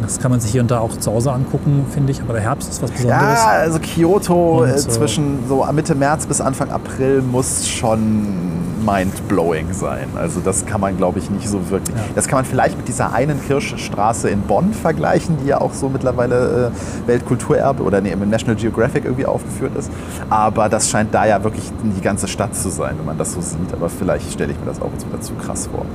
[0.02, 2.22] das kann man sich hier und da auch zu Hause angucken, finde ich.
[2.22, 3.22] Aber der Herbst ist was Besonderes.
[3.22, 8.58] Ja, also Kyoto Und, äh, äh, zwischen so Mitte März bis Anfang April muss schon
[8.86, 10.08] mind-blowing sein.
[10.16, 11.96] Also das kann man, glaube ich, nicht so wirklich.
[11.96, 12.04] Ja.
[12.16, 15.90] Das kann man vielleicht mit dieser einen Kirschstraße in Bonn vergleichen, die ja auch so
[15.90, 19.92] mittlerweile äh, Weltkulturerbe oder nee, im National Geographic irgendwie aufgeführt ist.
[20.30, 23.42] Aber das scheint da ja wirklich die ganze Stadt zu sein, wenn man das so
[23.42, 23.74] sieht.
[23.74, 25.86] Aber vielleicht stelle ich mir das auch jetzt wieder zu krass vor.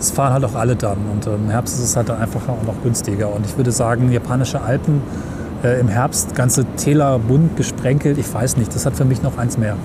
[0.00, 2.56] Es fahren halt auch alle dann und äh, im Herbst ist es halt dann einfacher
[2.58, 3.32] und auch günstiger.
[3.32, 5.02] Und ich würde sagen, japanische Alpen
[5.62, 9.36] äh, im Herbst, ganze Täler bunt gesprenkelt, ich weiß nicht, das hat für mich noch
[9.36, 9.76] eins mehr.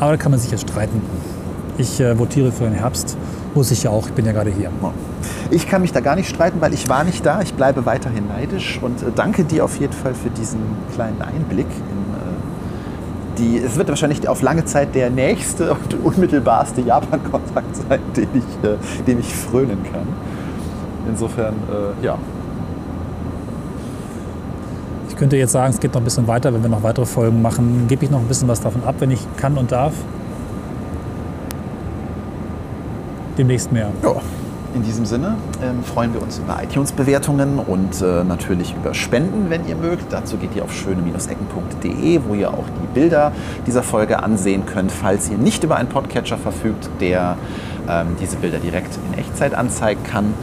[0.00, 1.02] Aber da kann man sich jetzt streiten.
[1.76, 3.18] Ich äh, votiere für den Herbst,
[3.54, 4.70] muss ich ja auch, ich bin ja gerade hier.
[5.50, 7.42] Ich kann mich da gar nicht streiten, weil ich war nicht da.
[7.42, 10.60] Ich bleibe weiterhin neidisch und äh, danke dir auf jeden Fall für diesen
[10.94, 12.05] kleinen Einblick in
[13.38, 13.58] die.
[13.58, 18.76] Es wird wahrscheinlich auf lange Zeit der nächste und unmittelbarste Japan-Kontakt sein, den ich, äh,
[19.04, 20.06] dem ich frönen kann.
[21.08, 22.18] Insofern, äh, ja.
[25.08, 27.40] Ich könnte jetzt sagen, es geht noch ein bisschen weiter, wenn wir noch weitere Folgen
[27.40, 29.94] machen, gebe ich noch ein bisschen was davon ab, wenn ich kann und darf.
[33.38, 33.90] Demnächst mehr.
[34.02, 34.16] Ja.
[34.76, 39.66] In diesem Sinne ähm, freuen wir uns über iTunes-Bewertungen und äh, natürlich über Spenden, wenn
[39.66, 40.12] ihr mögt.
[40.12, 43.32] Dazu geht ihr auf schöne-ecken.de, wo ihr auch die Bilder
[43.66, 47.38] dieser Folge ansehen könnt, falls ihr nicht über einen Podcatcher verfügt, der
[47.88, 50.34] ähm, diese Bilder direkt in Echtzeit anzeigen kann.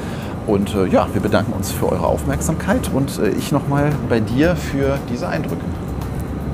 [0.48, 4.56] Und äh, ja, wir bedanken uns für eure Aufmerksamkeit und äh, ich nochmal bei dir
[4.56, 5.64] für diese Eindrücke.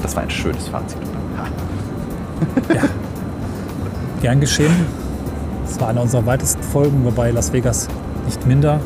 [0.01, 0.99] Das war ein schönes Fazit.
[1.37, 1.47] Ha.
[4.21, 5.08] Gern geschehen.
[5.69, 7.87] Es war eine unserer weitesten Folgen, wobei Las Vegas
[8.25, 8.79] nicht minder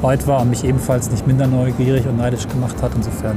[0.00, 2.92] weit war und mich ebenfalls nicht minder neugierig und neidisch gemacht hat.
[2.94, 3.36] Insofern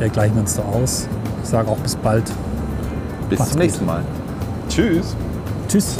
[0.00, 1.08] äh, gleichen wir uns da aus.
[1.42, 2.24] Ich sage auch bis bald.
[3.28, 3.88] Bis Macht's zum nächsten gut.
[3.88, 4.02] Mal.
[4.68, 5.14] Tschüss.
[5.68, 5.96] Tschüss.